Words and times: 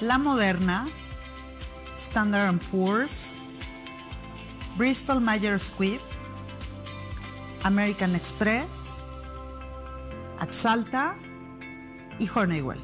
La 0.00 0.16
Moderna, 0.16 0.88
Standard 1.98 2.58
Poor's, 2.70 3.32
Bristol 4.76 5.20
Myers 5.20 5.64
Squibb, 5.64 6.00
American 7.64 8.14
Express, 8.14 8.98
Axalta 10.38 11.16
y 12.18 12.30
Honeywell. 12.34 12.80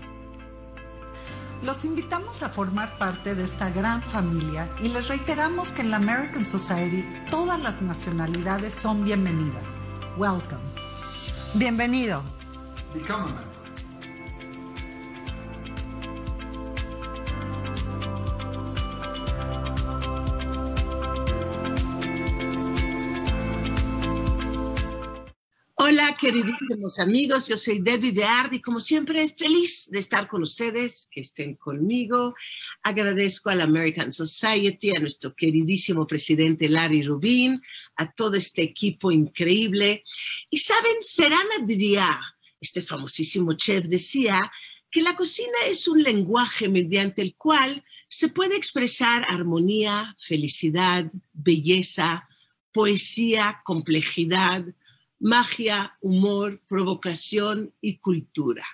Los 1.63 1.87
invitamos 1.87 2.43
a 2.43 2.51
formar 2.51 2.99
parte 2.99 3.35
de 3.35 3.45
esta 3.45 3.71
gran 3.71 4.03
familia 4.03 4.69
y 4.83 4.91
les 4.91 5.09
reiteramos 5.09 5.73
que 5.73 5.81
en 5.81 5.93
la 5.93 5.97
American 5.97 6.45
Society 6.45 7.03
todas 7.31 7.59
las 7.59 7.81
nacionalidades 7.81 8.75
son 8.75 9.05
bienvenidas. 9.05 9.79
Welcome. 10.19 10.61
Bienvenido. 11.55 12.23
Become 12.93 13.23
a 13.23 13.27
member. 13.29 13.56
Queridísimos 26.27 26.99
amigos, 26.99 27.47
yo 27.47 27.57
soy 27.57 27.79
Debbie 27.79 28.11
Beardi, 28.11 28.61
como 28.61 28.81
siempre, 28.81 29.29
feliz 29.29 29.89
de 29.93 30.01
estar 30.01 30.27
con 30.27 30.43
ustedes, 30.43 31.09
que 31.09 31.21
estén 31.21 31.55
conmigo. 31.55 32.35
Agradezco 32.83 33.49
a 33.49 33.55
la 33.55 33.63
American 33.63 34.11
Society, 34.11 34.91
a 34.91 34.99
nuestro 34.99 35.37
queridísimo 35.37 36.05
presidente 36.05 36.69
Larry 36.69 37.05
Rubin, 37.05 37.63
a 37.95 38.11
todo 38.11 38.35
este 38.35 38.63
equipo 38.63 39.13
increíble. 39.13 40.03
Y 40.51 40.57
saben, 40.59 40.97
Ferran 41.09 41.47
Adrià, 41.61 42.19
este 42.61 42.83
famosísimo 42.83 43.53
chef, 43.53 43.87
decía 43.87 44.51
que 44.91 45.03
la 45.03 45.15
cocina 45.15 45.59
es 45.69 45.87
un 45.87 46.03
lenguaje 46.03 46.69
mediante 46.69 47.23
el 47.23 47.37
cual 47.37 47.85
se 48.09 48.31
puede 48.31 48.57
expresar 48.57 49.25
armonía, 49.29 50.17
felicidad, 50.19 51.09
belleza, 51.33 52.29
poesía, 52.73 53.61
complejidad, 53.65 54.65
magia, 55.19 55.97
humor, 56.01 56.63
provocación 56.69 57.75
y 57.81 57.99
cultura. 57.99 58.65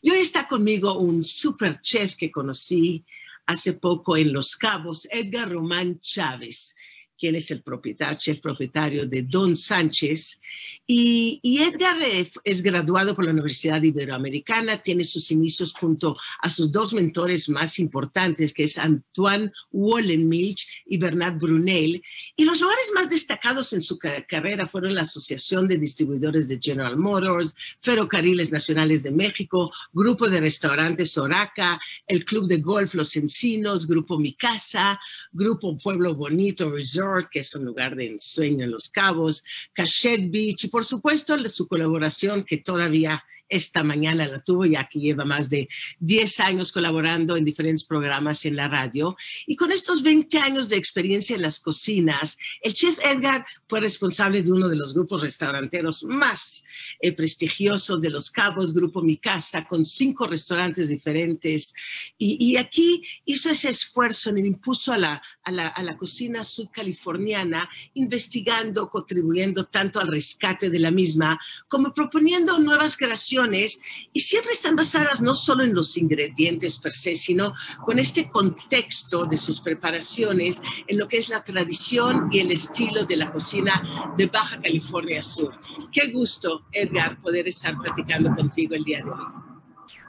Y 0.00 0.10
hoy 0.10 0.18
está 0.18 0.46
conmigo 0.46 0.98
un 0.98 1.24
super 1.24 1.80
chef 1.80 2.14
que 2.16 2.30
conocí 2.30 3.04
hace 3.46 3.72
poco 3.72 4.16
en 4.16 4.32
Los 4.32 4.56
Cabos, 4.56 5.08
Edgar 5.10 5.50
Román 5.50 6.00
Chávez, 6.00 6.74
quien 7.22 7.36
es 7.36 7.52
el 7.52 7.62
propietario, 7.62 8.18
chef 8.18 8.40
propietario 8.40 9.06
de 9.06 9.22
Don 9.22 9.54
Sánchez. 9.54 10.40
Y, 10.88 11.40
Edgar 11.62 11.96
es 12.42 12.62
graduado 12.64 13.14
por 13.14 13.24
la 13.24 13.30
Universidad 13.30 13.80
Iberoamericana, 13.80 14.78
tiene 14.78 15.04
sus 15.04 15.30
inicios 15.30 15.72
junto 15.72 16.16
a 16.40 16.50
sus 16.50 16.72
dos 16.72 16.92
mentores 16.92 17.48
más 17.48 17.78
importantes, 17.78 18.52
que 18.52 18.64
es 18.64 18.76
Antoine 18.76 19.52
Wallenmilch 19.70 20.66
y 20.86 20.96
Bernard 20.96 21.38
Brunel. 21.38 22.02
Y 22.34 22.44
los 22.44 22.60
lugares 22.60 22.90
más 22.92 23.08
destacados 23.08 23.72
en 23.72 23.82
su 23.82 24.00
carrera 24.00 24.66
fueron 24.66 24.92
la 24.96 25.02
Asociación 25.02 25.68
de 25.68 25.78
Distribuidores 25.78 26.48
de 26.48 26.58
General 26.60 26.96
Motors, 26.96 27.54
Ferrocarriles 27.80 28.50
Nacionales 28.50 29.04
de 29.04 29.12
México, 29.12 29.70
Grupo 29.92 30.28
de 30.28 30.40
Restaurantes 30.40 31.16
Oraca, 31.16 31.80
el 32.08 32.24
Club 32.24 32.48
de 32.48 32.56
Golf 32.56 32.94
Los 32.94 33.14
Encinos, 33.14 33.86
Grupo 33.86 34.18
Mi 34.18 34.34
Casa, 34.34 34.98
Grupo 35.30 35.78
Pueblo 35.78 36.16
Bonito 36.16 36.68
Resort, 36.68 37.11
que 37.30 37.40
es 37.40 37.54
un 37.54 37.64
lugar 37.64 37.96
de 37.96 38.08
ensueño 38.08 38.64
en 38.64 38.70
Los 38.70 38.88
Cabos, 38.88 39.44
Cachet 39.72 40.30
Beach 40.30 40.64
y 40.64 40.68
por 40.68 40.84
supuesto 40.84 41.36
su 41.48 41.66
colaboración 41.68 42.42
que 42.42 42.58
todavía 42.58 43.24
esta 43.52 43.82
mañana 43.82 44.26
la 44.26 44.42
tuvo, 44.42 44.64
ya 44.64 44.88
que 44.88 44.98
lleva 44.98 45.24
más 45.24 45.50
de 45.50 45.68
10 45.98 46.40
años 46.40 46.72
colaborando 46.72 47.36
en 47.36 47.44
diferentes 47.44 47.84
programas 47.84 48.46
en 48.46 48.56
la 48.56 48.66
radio. 48.66 49.14
Y 49.46 49.56
con 49.56 49.70
estos 49.72 50.02
20 50.02 50.38
años 50.38 50.70
de 50.70 50.76
experiencia 50.76 51.36
en 51.36 51.42
las 51.42 51.60
cocinas, 51.60 52.38
el 52.62 52.72
chef 52.72 52.98
Edgar 53.04 53.44
fue 53.68 53.80
responsable 53.80 54.42
de 54.42 54.50
uno 54.50 54.68
de 54.68 54.76
los 54.76 54.94
grupos 54.94 55.22
restauranteros 55.22 56.02
más 56.04 56.64
eh, 57.00 57.12
prestigiosos 57.12 58.00
de 58.00 58.10
Los 58.10 58.30
Cabos, 58.30 58.72
Grupo 58.72 59.02
Mi 59.02 59.18
Casa, 59.18 59.66
con 59.66 59.84
cinco 59.84 60.26
restaurantes 60.26 60.88
diferentes. 60.88 61.74
Y, 62.16 62.56
aquí 62.56 63.02
hizo 63.24 63.50
ese 63.50 63.70
esfuerzo 63.70 64.30
en 64.30 64.38
el 64.38 64.46
impulso 64.46 64.92
a 64.92 64.98
la, 64.98 65.22
a 65.44 65.50
la, 65.50 65.96
cocina 65.96 66.44
sudcaliforniana, 66.44 67.68
investigando, 67.94 68.88
contribuyendo 68.88 69.64
tanto 69.64 70.00
al 70.00 70.08
rescate 70.08 70.70
de 70.70 70.78
la 70.78 70.90
misma, 70.90 71.38
como 71.68 71.92
proponiendo 71.92 72.58
nuevas 72.58 72.96
creaciones 72.96 73.80
y 74.12 74.20
siempre 74.20 74.52
están 74.52 74.76
basadas 74.76 75.20
no 75.20 75.34
solo 75.34 75.62
en 75.64 75.74
los 75.74 75.96
ingredientes 75.96 76.78
per 76.78 76.92
se, 76.92 77.14
sino 77.14 77.54
con 77.84 77.98
este 77.98 78.28
contexto 78.28 79.24
de 79.26 79.36
sus 79.36 79.60
preparaciones 79.60 80.60
en 80.86 80.98
lo 80.98 81.08
que 81.08 81.18
es 81.18 81.28
la 81.28 81.42
tradición 81.42 82.28
y 82.32 82.40
el 82.40 82.52
estilo 82.52 83.04
de 83.04 83.16
la 83.16 83.30
cocina 83.30 83.82
de 84.16 84.26
Baja 84.26 84.60
California 84.60 85.22
Sur. 85.22 85.58
Qué 85.92 86.08
gusto, 86.08 86.66
Edgar, 86.72 87.20
poder 87.20 87.48
estar 87.48 87.76
platicando 87.78 88.34
contigo 88.34 88.74
el 88.74 88.84
día 88.84 88.98
de 88.98 89.10
hoy. 89.10 89.51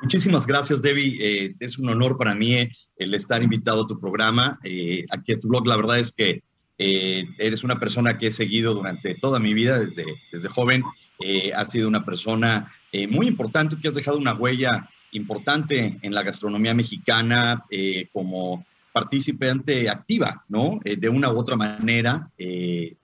Muchísimas 0.04 0.46
gracias, 0.46 0.82
Debbie. 0.82 1.18
Eh, 1.22 1.56
es 1.62 1.80
un 1.80 1.90
honor 1.90 2.18
para 2.18 2.36
mí 2.36 2.56
eh, 2.56 2.70
el 2.98 3.14
estar 3.14 3.42
invitado 3.42 3.84
a 3.84 3.88
tu 3.88 3.98
programa. 3.98 4.60
Eh, 4.62 5.06
aquí 5.10 5.32
a 5.32 5.40
tu 5.40 5.48
blog, 5.48 5.66
la 5.66 5.78
verdad 5.78 5.98
es 5.98 6.12
que 6.12 6.44
eres 6.78 7.64
una 7.64 7.80
persona 7.80 8.18
que 8.18 8.28
he 8.28 8.32
seguido 8.32 8.74
durante 8.74 9.16
toda 9.16 9.40
mi 9.40 9.54
vida, 9.54 9.80
desde, 9.80 10.04
desde 10.34 10.50
joven. 10.50 10.84
has 11.56 11.72
sido 11.72 11.88
una 11.88 12.04
persona 12.04 12.70
eh, 12.92 13.08
muy 13.08 13.28
importante, 13.28 13.78
que 13.82 13.88
has 13.88 13.94
dejado 13.94 14.18
una 14.18 14.34
huella 14.34 14.90
importante 15.12 15.98
en 16.02 16.14
la 16.14 16.24
gastronomía 16.24 16.74
mexicana 16.74 17.64
eh, 17.70 18.08
como 18.12 18.66
participante 18.92 19.90
activa, 19.90 20.44
¿no? 20.50 20.82
Eh, 20.84 20.98
de 20.98 21.08
una 21.08 21.32
u 21.32 21.40
otra 21.40 21.56
manera, 21.56 22.30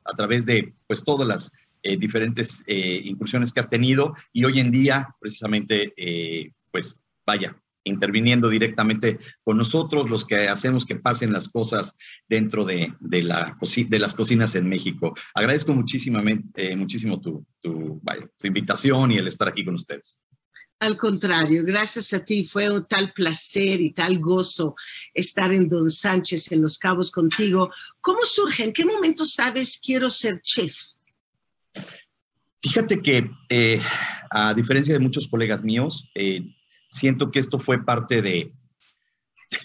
a 0.04 0.14
través 0.18 0.46
de, 0.46 0.74
pues, 0.86 1.02
todas 1.06 1.26
las 1.26 1.52
diferentes 1.82 2.62
incursiones 2.68 3.54
que 3.54 3.62
has 3.62 3.70
tenido 3.70 4.14
y 4.34 4.44
hoy 4.44 4.60
en 4.60 4.70
día, 4.70 5.16
precisamente, 5.22 5.94
pues, 6.72 7.04
vaya, 7.26 7.56
interviniendo 7.84 8.50
directamente 8.50 9.20
con 9.44 9.58
nosotros, 9.58 10.10
los 10.10 10.26
que 10.26 10.48
hacemos 10.48 10.86
que 10.86 10.96
pasen 10.96 11.34
las 11.34 11.50
cosas 11.50 11.98
dentro 12.28 12.66
de, 12.66 12.94
de, 13.00 13.24
la, 13.24 13.58
de 13.88 14.00
las 14.00 14.14
cocinas 14.14 14.56
en 14.56 14.68
México. 14.68 15.14
Agradezco 15.34 15.74
muchísimamente, 15.74 16.72
eh, 16.72 16.76
muchísimo 16.76 17.20
tu, 17.20 17.46
tu, 17.62 18.02
tu 18.38 18.48
invitación 18.48 19.12
y 19.12 19.18
el 19.18 19.28
estar 19.28 19.48
aquí 19.48 19.66
con 19.66 19.76
ustedes. 19.76 20.22
Al 20.82 20.96
contrario, 20.96 21.64
gracias 21.66 22.14
a 22.14 22.24
ti 22.24 22.46
fue 22.46 22.72
un 22.72 22.86
tal 22.86 23.12
placer 23.12 23.82
y 23.82 23.92
tal 23.92 24.18
gozo 24.20 24.76
estar 25.14 25.54
en 25.54 25.68
Don 25.68 25.90
Sánchez, 25.90 26.54
en 26.54 26.62
Los 26.62 26.78
Cabos 26.78 27.12
contigo. 27.12 27.70
¿Cómo 28.00 28.20
surge? 28.24 28.64
¿En 28.64 28.72
qué 28.72 28.86
momento 28.86 29.26
sabes 29.26 29.78
quiero 29.78 30.10
ser 30.10 30.42
chef? 30.42 30.78
Fíjate 32.62 33.02
que, 33.02 33.30
eh, 33.50 33.82
a 34.32 34.54
diferencia 34.54 34.94
de 34.94 35.02
muchos 35.02 35.28
colegas 35.28 35.66
míos, 35.66 36.10
eh, 36.16 36.44
siento 36.90 37.32
que 37.32 37.40
esto 37.40 37.60
fue 37.60 37.86
parte 37.86 38.22
de, 38.22 38.52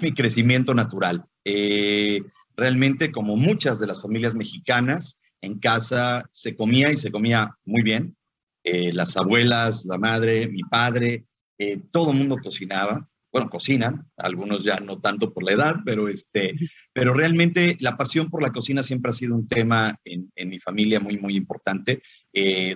mi 0.00 0.12
crecimiento 0.12 0.74
natural. 0.74 1.24
Eh, 1.44 2.22
realmente, 2.56 3.12
como 3.12 3.36
muchas 3.36 3.78
de 3.80 3.86
las 3.86 4.00
familias 4.00 4.34
mexicanas, 4.34 5.18
en 5.42 5.58
casa 5.58 6.26
se 6.30 6.56
comía 6.56 6.90
y 6.90 6.96
se 6.96 7.10
comía 7.10 7.54
muy 7.64 7.82
bien. 7.82 8.16
Eh, 8.62 8.94
las 8.94 9.14
abuelas, 9.18 9.84
la 9.84 9.98
madre, 9.98 10.48
mi 10.48 10.62
padre, 10.62 11.26
eh, 11.58 11.82
todo 11.90 12.12
el 12.12 12.16
mundo 12.16 12.38
cocinaba. 12.42 13.06
Bueno, 13.30 13.50
cocinan, 13.50 14.08
algunos 14.16 14.62
ya 14.62 14.78
no 14.78 15.00
tanto 15.00 15.34
por 15.34 15.42
la 15.42 15.52
edad, 15.52 15.74
pero, 15.84 16.08
este, 16.08 16.54
pero 16.92 17.12
realmente 17.12 17.76
la 17.80 17.96
pasión 17.96 18.30
por 18.30 18.40
la 18.40 18.52
cocina 18.52 18.82
siempre 18.84 19.10
ha 19.10 19.12
sido 19.12 19.34
un 19.34 19.48
tema 19.48 19.98
en, 20.04 20.32
en 20.36 20.48
mi 20.48 20.60
familia 20.60 21.00
muy, 21.00 21.18
muy 21.18 21.36
importante. 21.36 22.00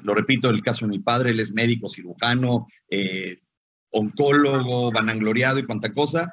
lo 0.03 0.15
repito, 0.15 0.51
el 0.51 0.61
caso 0.61 0.85
de 0.85 0.91
mi 0.91 0.99
padre, 0.99 1.31
él 1.31 1.39
es 1.39 1.53
médico, 1.53 1.89
cirujano, 1.89 2.67
oncólogo, 3.91 4.93
vanagloriado 4.93 5.59
y 5.59 5.67
cuanta 5.67 5.93
cosa, 5.93 6.33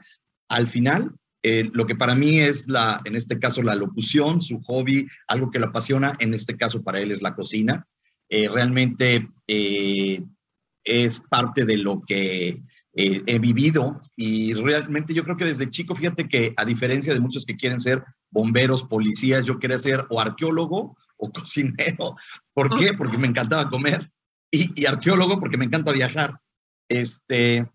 al 0.49 0.67
final, 0.67 1.15
eh, 1.43 1.69
lo 1.73 1.85
que 1.85 1.95
para 1.95 2.15
mí 2.15 2.39
es 2.39 2.67
la, 2.67 3.01
en 3.05 3.15
este 3.15 3.37
caso, 3.37 3.61
la 3.61 3.75
locución, 3.75 4.41
su 4.41 4.61
hobby, 4.63 5.07
algo 5.27 5.51
que 5.51 5.59
lo 5.59 5.67
apasiona, 5.67 6.15
en 6.19 6.33
este 6.33 6.57
caso 6.57 6.83
para 6.83 6.99
él 6.99 7.11
es 7.11 7.21
la 7.21 7.35
cocina. 7.35 7.87
Eh, 8.29 8.49
realmente 8.49 9.29
eh, 9.47 10.23
es 10.83 11.19
parte 11.19 11.65
de 11.65 11.77
lo 11.77 12.01
que 12.01 12.63
he 12.97 13.39
vivido 13.39 14.01
y 14.15 14.53
realmente 14.53 15.13
yo 15.13 15.25
creo 15.25 15.35
que 15.35 15.43
desde 15.43 15.69
chico, 15.69 15.95
fíjate 15.95 16.29
que 16.29 16.53
a 16.55 16.63
diferencia 16.63 17.13
de 17.13 17.19
muchos 17.19 17.45
que 17.45 17.57
quieren 17.57 17.81
ser 17.81 18.01
bomberos, 18.31 18.83
policías, 18.83 19.43
yo 19.43 19.59
quería 19.59 19.77
ser 19.77 20.05
o 20.09 20.21
arqueólogo 20.21 20.97
o 21.17 21.29
cocinero. 21.33 22.15
¿Por 22.53 22.75
qué? 22.79 22.93
Porque 22.93 23.17
me 23.17 23.27
encantaba 23.27 23.69
comer 23.69 24.09
y 24.49 24.85
arqueólogo 24.85 25.41
porque 25.41 25.57
me 25.57 25.65
encanta 25.65 25.91
viajar. 25.91 26.39
Este, 26.87 27.67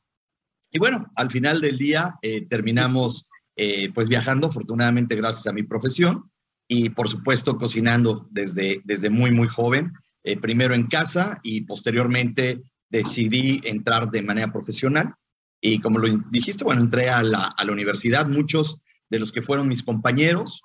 y 0.71 0.79
bueno, 0.79 1.11
al 1.17 1.31
final 1.31 1.61
del 1.61 1.79
día 1.79 2.19
eh, 2.23 2.47
terminamos 2.47 3.27
eh, 3.57 3.91
pues 3.93 4.09
viajando, 4.09 4.47
afortunadamente 4.47 5.17
gracias 5.17 5.47
a 5.47 5.53
mi 5.53 5.65
profesión 5.65 6.31
y 6.69 6.91
por 6.91 7.09
supuesto 7.09 7.59
cocinando 7.59 8.29
desde, 8.31 8.81
desde 8.85 9.11
muy, 9.11 9.33
muy 9.33 9.49
joven, 9.49 9.93
eh, 10.23 10.37
primero 10.37 10.75
en 10.75 10.87
casa 10.87 11.41
y 11.43 11.63
posteriormente 11.63 12.63
decidí 12.89 13.61
entrar 13.65 14.11
de 14.11 14.23
manera 14.23 14.53
profesional. 14.53 15.15
Y 15.61 15.81
como 15.81 15.99
lo 15.99 16.09
dijiste, 16.31 16.65
bueno, 16.65 16.83
entré 16.83 17.11
a 17.11 17.23
la, 17.23 17.47
a 17.47 17.65
la 17.65 17.73
universidad, 17.73 18.27
muchos 18.29 18.79
de 19.11 19.19
los 19.19 19.33
que 19.33 19.43
fueron 19.43 19.69
mis 19.69 19.83
compañeros, 19.83 20.63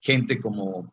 gente 0.00 0.40
como, 0.40 0.92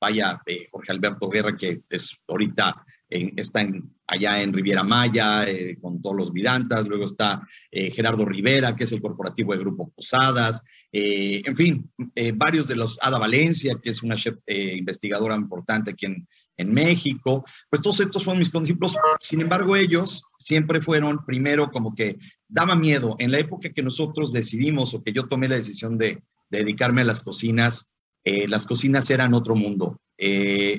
vaya, 0.00 0.38
Jorge 0.70 0.92
Alberto 0.92 1.28
Guerra, 1.28 1.56
que 1.56 1.80
es 1.90 2.16
ahorita 2.28 2.84
está 3.08 3.62
en, 3.62 3.95
allá 4.06 4.42
en 4.42 4.52
Riviera 4.52 4.84
Maya 4.84 5.48
eh, 5.48 5.78
con 5.80 6.00
todos 6.00 6.16
los 6.16 6.32
vidantas, 6.32 6.86
luego 6.86 7.04
está 7.04 7.42
eh, 7.70 7.90
Gerardo 7.90 8.24
Rivera, 8.24 8.76
que 8.76 8.84
es 8.84 8.92
el 8.92 9.02
corporativo 9.02 9.52
de 9.52 9.58
Grupo 9.58 9.90
Posadas, 9.90 10.62
eh, 10.92 11.42
en 11.44 11.56
fin, 11.56 11.90
varios 12.36 12.68
de 12.68 12.76
los, 12.76 12.98
Ada 13.02 13.18
Valencia, 13.18 13.76
que 13.82 13.90
es 13.90 14.02
una 14.02 14.14
investigadora 14.46 15.34
importante 15.34 15.90
aquí 15.90 16.06
en, 16.06 16.26
en, 16.56 16.72
México, 16.72 17.44
pues 17.68 17.82
todos 17.82 18.00
estos 18.00 18.24
fueron 18.24 18.38
mis 18.38 18.50
discípulos, 18.50 18.96
sin 19.18 19.42
embargo 19.42 19.76
ellos 19.76 20.24
siempre 20.38 20.80
fueron 20.80 21.22
primero 21.26 21.70
como 21.70 21.94
que 21.94 22.16
daba 22.48 22.76
miedo, 22.76 23.16
en 23.18 23.32
la 23.32 23.40
época 23.40 23.74
que 23.74 23.82
nosotros 23.82 24.32
decidimos 24.32 24.94
o 24.94 25.02
que 25.02 25.12
yo 25.12 25.28
tomé 25.28 25.48
la 25.48 25.56
decisión 25.56 25.98
de, 25.98 26.22
de 26.48 26.58
dedicarme 26.58 27.02
a 27.02 27.06
las 27.06 27.22
cocinas, 27.22 27.90
las 28.24 28.64
cocinas 28.64 29.10
eran 29.10 29.34
otro 29.34 29.54
mundo, 29.54 30.00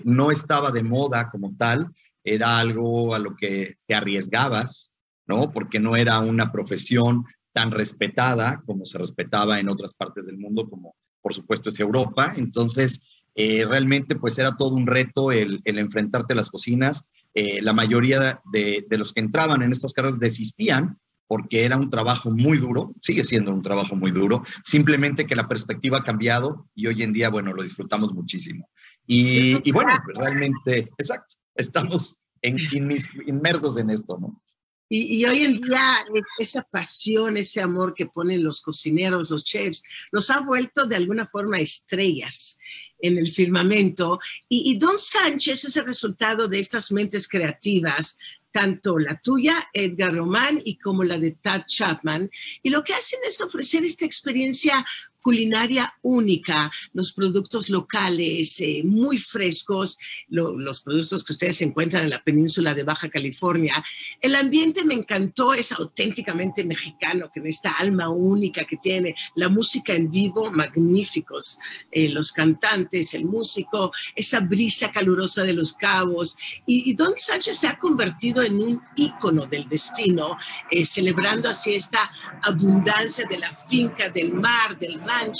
no 0.03 0.31
estaba 0.31 0.71
de 0.71 0.83
moda 0.83 1.29
como 1.29 1.55
tal, 1.57 1.91
era 2.27 2.59
algo 2.59 3.15
a 3.15 3.19
lo 3.19 3.35
que 3.35 3.77
te 3.85 3.95
arriesgabas, 3.95 4.93
¿no? 5.25 5.51
Porque 5.51 5.79
no 5.79 5.95
era 5.95 6.19
una 6.19 6.51
profesión 6.51 7.25
tan 7.53 7.71
respetada 7.71 8.61
como 8.65 8.85
se 8.85 8.97
respetaba 8.97 9.59
en 9.59 9.69
otras 9.69 9.93
partes 9.93 10.25
del 10.27 10.37
mundo, 10.37 10.69
como 10.69 10.95
por 11.21 11.33
supuesto 11.33 11.69
es 11.69 11.79
Europa. 11.79 12.33
Entonces, 12.35 13.01
eh, 13.33 13.65
realmente 13.65 14.15
pues 14.15 14.37
era 14.37 14.57
todo 14.57 14.75
un 14.75 14.87
reto 14.87 15.31
el, 15.31 15.61
enfrentarte 15.63 16.33
a 16.33 16.35
las 16.35 16.49
cocinas. 16.49 17.07
Eh, 17.33 17.61
la 17.61 17.73
mayoría 17.73 18.41
de, 18.51 18.85
de, 18.87 18.97
los 18.97 19.13
que 19.13 19.21
entraban 19.21 19.61
en 19.61 19.71
estas 19.71 19.93
carreras 19.93 20.19
desistían 20.19 20.99
porque 21.27 21.65
era 21.65 21.77
un 21.77 21.89
trabajo 21.89 22.31
muy 22.31 22.57
duro, 22.57 22.93
sigue 23.01 23.23
siendo 23.23 23.53
un 23.53 23.61
trabajo 23.61 23.95
muy 23.95 24.11
duro, 24.11 24.43
simplemente 24.63 25.27
que 25.27 25.35
la 25.35 25.47
perspectiva 25.47 25.97
ha 25.97 26.03
cambiado 26.03 26.69
y 26.73 26.87
hoy 26.87 27.03
en 27.03 27.11
día, 27.11 27.29
bueno, 27.29 27.53
lo 27.53 27.63
disfrutamos 27.63 28.13
muchísimo. 28.13 28.69
Y, 29.05 29.67
y 29.67 29.71
bueno, 29.73 29.91
realmente, 30.15 30.89
exacto 30.97 31.35
estamos 31.57 32.19
inmersos 32.41 33.77
en 33.77 33.89
esto, 33.89 34.17
¿no? 34.19 34.41
Y, 34.89 35.25
hoy 35.25 35.43
en 35.43 35.59
día 35.59 36.05
esa 36.39 36.63
pasión, 36.63 37.35
ese 37.35 37.59
amor 37.59 37.93
que 37.93 38.05
ponen 38.05 38.41
los 38.41 38.61
cocineros, 38.61 39.31
los 39.31 39.43
chefs, 39.43 39.83
los 40.11 40.29
ha 40.29 40.39
vuelto 40.39 40.85
de 40.85 40.95
alguna 40.95 41.27
forma 41.27 41.57
estrellas 41.59 42.57
en 42.99 43.17
el 43.17 43.27
firmamento. 43.27 44.17
Y, 44.47 44.71
y 44.71 44.77
Don 44.77 44.97
Sánchez 44.97 45.65
es 45.65 45.75
el 45.75 45.85
resultado 45.85 46.47
de 46.47 46.59
estas 46.59 46.89
mentes 46.93 47.27
creativas 47.27 48.17
tanto 48.57 48.97
la 48.97 49.19
tuya, 49.19 49.55
Edgar 49.71 50.15
Román, 50.15 50.59
y 50.65 50.79
como 50.79 51.03
la 51.03 51.19
de 51.19 51.31
Tad 51.31 51.65
Chapman. 51.67 52.27
Y 52.63 52.71
lo 52.71 52.83
que 52.83 52.93
hacen 52.93 53.19
es 53.27 53.39
ofrecer 53.39 53.83
esta 53.85 54.03
experiencia 54.03 54.83
culinaria 55.21 55.93
única, 56.01 56.69
los 56.93 57.11
productos 57.13 57.69
locales 57.69 58.59
eh, 58.59 58.81
muy 58.83 59.17
frescos, 59.17 59.97
los 60.27 60.81
productos 60.81 61.23
que 61.23 61.33
ustedes 61.33 61.61
encuentran 61.61 62.03
en 62.03 62.09
la 62.09 62.23
península 62.23 62.73
de 62.73 62.83
Baja 62.83 63.09
California. 63.09 63.83
El 64.21 64.35
ambiente 64.35 64.83
me 64.83 64.93
encantó, 64.93 65.53
es 65.53 65.71
auténticamente 65.71 66.63
mexicano, 66.65 67.29
en 67.37 67.47
esta 67.47 67.71
alma 67.71 68.09
única 68.09 68.65
que 68.65 68.77
tiene, 68.77 69.15
la 69.35 69.49
música 69.49 69.93
en 69.93 70.09
vivo, 70.09 70.51
magníficos, 70.51 71.59
eh, 71.91 72.09
los 72.09 72.31
cantantes, 72.31 73.13
el 73.13 73.25
músico, 73.25 73.91
esa 74.15 74.39
brisa 74.39 74.91
calurosa 74.91 75.43
de 75.43 75.53
los 75.53 75.73
cabos. 75.73 76.37
Y, 76.65 76.93
Don 76.93 77.13
Sánchez 77.17 77.57
se 77.57 77.67
ha 77.67 77.77
convertido 77.77 78.41
en 78.41 78.55
un 78.55 78.81
ícono 78.95 79.45
del 79.45 79.69
destino, 79.69 80.35
eh, 80.71 80.85
celebrando 80.85 81.49
así 81.49 81.75
esta 81.75 82.11
abundancia 82.41 83.25
de 83.29 83.37
la 83.37 83.49
finca, 83.49 84.09
del 84.09 84.33
mar, 84.33 84.77
del 84.79 84.99
mar 85.07 85.31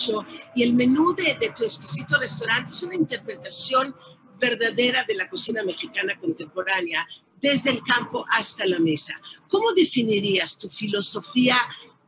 y 0.55 0.63
el 0.63 0.73
menú 0.73 1.13
de, 1.13 1.37
tu 1.55 1.63
exquisito 1.63 2.17
restaurante 2.17 2.71
es 2.71 2.81
una 2.81 2.95
interpretación 2.95 3.93
verdadera 4.39 5.03
de 5.07 5.15
la 5.15 5.29
cocina 5.29 5.63
mexicana 5.63 6.17
contemporánea, 6.19 7.05
desde 7.39 7.71
el 7.71 7.81
campo 7.81 8.25
hasta 8.29 8.65
la 8.65 8.79
mesa. 8.79 9.13
¿Cómo 9.47 9.73
definirías 9.73 10.57
tu 10.57 10.69
filosofía, 10.69 11.57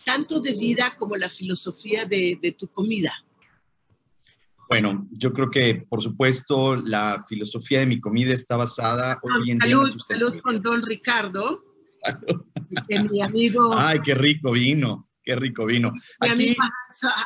tanto 0.04 0.39
de 0.39 0.54
vida 0.54 0.96
como 0.98 1.16
la 1.18 1.30
filosofía 1.30 2.06
de, 2.06 2.56
tu 2.58 2.68
comida? 2.70 3.13
Bueno, 4.70 5.08
yo 5.12 5.34
creo 5.34 5.50
que, 5.50 5.86
por 5.89 6.01
supuesto, 6.01 6.75
la 6.75 7.24
filosofía 7.28 7.80
de 7.80 7.88
mi 7.88 8.00
comida 8.00 8.34
está 8.34 8.56
basada 8.56 9.20
hoy 9.24 9.51
en 9.51 9.60
salud, 9.60 9.89
día. 9.89 10.00
Salud 10.00 10.39
con 10.42 10.62
don 10.62 10.84
Ricardo. 10.84 11.63
mi 13.12 13.22
amigo. 13.22 13.74
Ay, 13.75 14.00
qué 14.01 14.13
rico 14.13 14.51
vino. 14.51 15.09
Qué 15.24 15.36
rico 15.36 15.66
vino. 15.66 15.92
Mi 16.22 16.30
amigo 16.30 16.64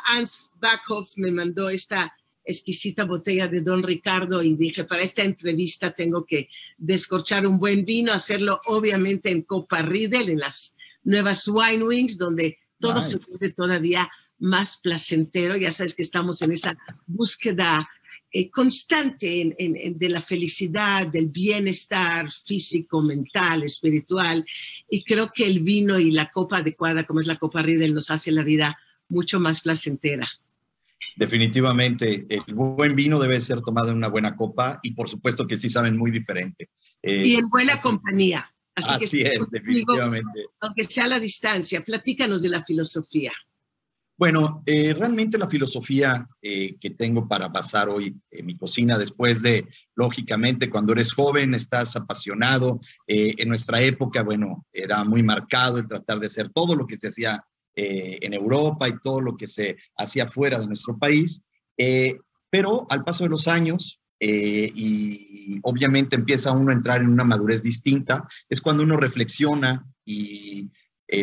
Hans 0.06 0.52
Backhoff 0.60 1.12
me 1.18 1.32
mandó 1.32 1.70
esta 1.70 2.14
exquisita 2.46 3.06
botella 3.06 3.48
de 3.48 3.62
Don 3.62 3.84
Ricardo 3.84 4.44
y 4.44 4.56
dije, 4.56 4.84
para 4.84 5.02
esta 5.02 5.24
entrevista 5.24 5.94
tengo 5.94 6.26
que 6.26 6.50
descorchar 6.78 7.48
un 7.48 7.58
buen 7.58 7.86
vino, 7.86 8.12
hacerlo 8.12 8.60
obviamente 8.68 9.30
en 9.30 9.44
Copa 9.44 9.82
Riedel, 9.82 10.30
en 10.30 10.40
las 10.40 10.76
nuevas 11.04 11.48
Wine 11.48 11.84
Wings, 11.84 12.18
donde 12.18 12.60
todo 12.80 13.02
se 13.02 13.18
vuelve 13.18 13.54
todavía 13.54 14.10
más 14.40 14.78
placentero. 14.78 15.56
Ya 15.56 15.72
sabes 15.72 15.96
que 15.96 16.02
estamos 16.02 16.42
en 16.42 16.52
esa 16.52 16.78
búsqueda 17.06 17.90
eh, 18.36 18.50
constante 18.50 19.56
de 19.96 20.10
la 20.10 20.20
felicidad, 20.20 21.06
del 21.06 21.28
bienestar 21.28 22.32
físico, 22.32 23.04
mental, 23.04 23.62
espiritual. 23.62 24.44
Y 24.90 25.04
creo 25.04 25.32
que 25.32 25.46
el 25.46 25.60
vino 25.60 26.00
y 26.00 26.10
la 26.10 26.32
copa 26.32 26.58
adecuada, 26.58 27.04
como 27.06 27.20
es 27.20 27.28
la 27.28 27.36
copa 27.36 27.62
Riedel, 27.62 27.94
nos 27.94 28.10
hace 28.10 28.32
la 28.32 28.44
vida 28.44 28.76
mucho 29.08 29.40
más 29.40 29.62
placentera. 29.62 30.28
Definitivamente, 31.16 32.26
el 32.28 32.56
buen 32.56 32.96
vino 32.96 33.20
debe 33.20 33.40
ser 33.40 33.62
tomado 33.62 33.92
en 33.92 33.98
una 33.98 34.08
buena 34.08 34.36
copa 34.36 34.80
y 34.82 34.94
por 34.94 35.10
supuesto 35.10 35.46
que 35.46 35.60
sí 35.60 35.70
saben 35.70 35.96
muy 35.96 36.10
diferente. 36.10 36.70
Eh, 37.04 37.28
y 37.28 37.36
en 37.36 37.48
buena 37.50 37.80
compañía. 37.80 38.50
Así, 38.74 39.22
es, 39.22 39.52
definitivamente. 39.52 40.48
aunque 40.60 40.86
sea 40.86 41.04
a 41.04 41.08
la 41.08 41.20
distancia, 41.20 41.84
platícanos 41.84 42.42
de 42.42 42.50
la 42.50 42.64
filosofía. 42.64 43.32
Bueno, 44.24 44.64
eh, 44.66 44.94
realmente 44.94 45.38
la 45.38 45.50
filosofía 45.50 46.26
eh, 46.42 46.78
que 46.80 46.92
tengo 46.92 47.28
para 47.28 47.50
basar 47.50 47.90
hoy 47.90 48.16
en 48.32 48.46
mi 48.46 48.56
cocina, 48.56 48.98
después 48.98 49.42
de, 49.42 49.68
lógicamente, 49.96 50.70
cuando 50.70 50.94
eres 50.94 51.12
joven, 51.12 51.54
estás 51.54 51.98
apasionado. 51.98 52.80
Eh, 53.06 53.34
en 53.38 53.50
nuestra 53.50 53.82
época, 53.82 54.24
bueno, 54.24 54.66
era 54.72 55.04
muy 55.04 55.24
marcado 55.24 55.78
el 55.78 55.88
tratar 55.88 56.22
de 56.22 56.28
hacer 56.28 56.50
todo 56.52 56.74
lo 56.74 56.88
que 56.88 56.98
se 56.98 57.10
hacía 57.10 57.44
en 57.76 58.34
Europa 58.34 58.88
y 58.88 58.98
todo 59.04 59.20
lo 59.20 59.36
que 59.36 59.50
se 59.50 59.76
hacía 59.98 60.26
fuera 60.26 60.58
de 60.58 60.68
nuestro 60.68 60.98
país. 60.98 61.44
pero 62.50 62.88
al 62.90 63.04
paso 63.04 63.26
de 63.26 63.30
los 63.30 63.50
años, 63.50 64.00
y 64.22 65.60
obviamente 65.64 66.16
empieza 66.16 66.54
uno 66.54 66.72
a 66.72 66.76
entrar 66.76 67.02
en 67.02 67.10
una 67.10 67.26
madurez 67.26 67.62
distinta, 67.62 68.26
es 68.48 68.62
cuando 68.62 68.84
uno 68.84 68.96
reflexiona 68.96 69.86
y 70.06 70.70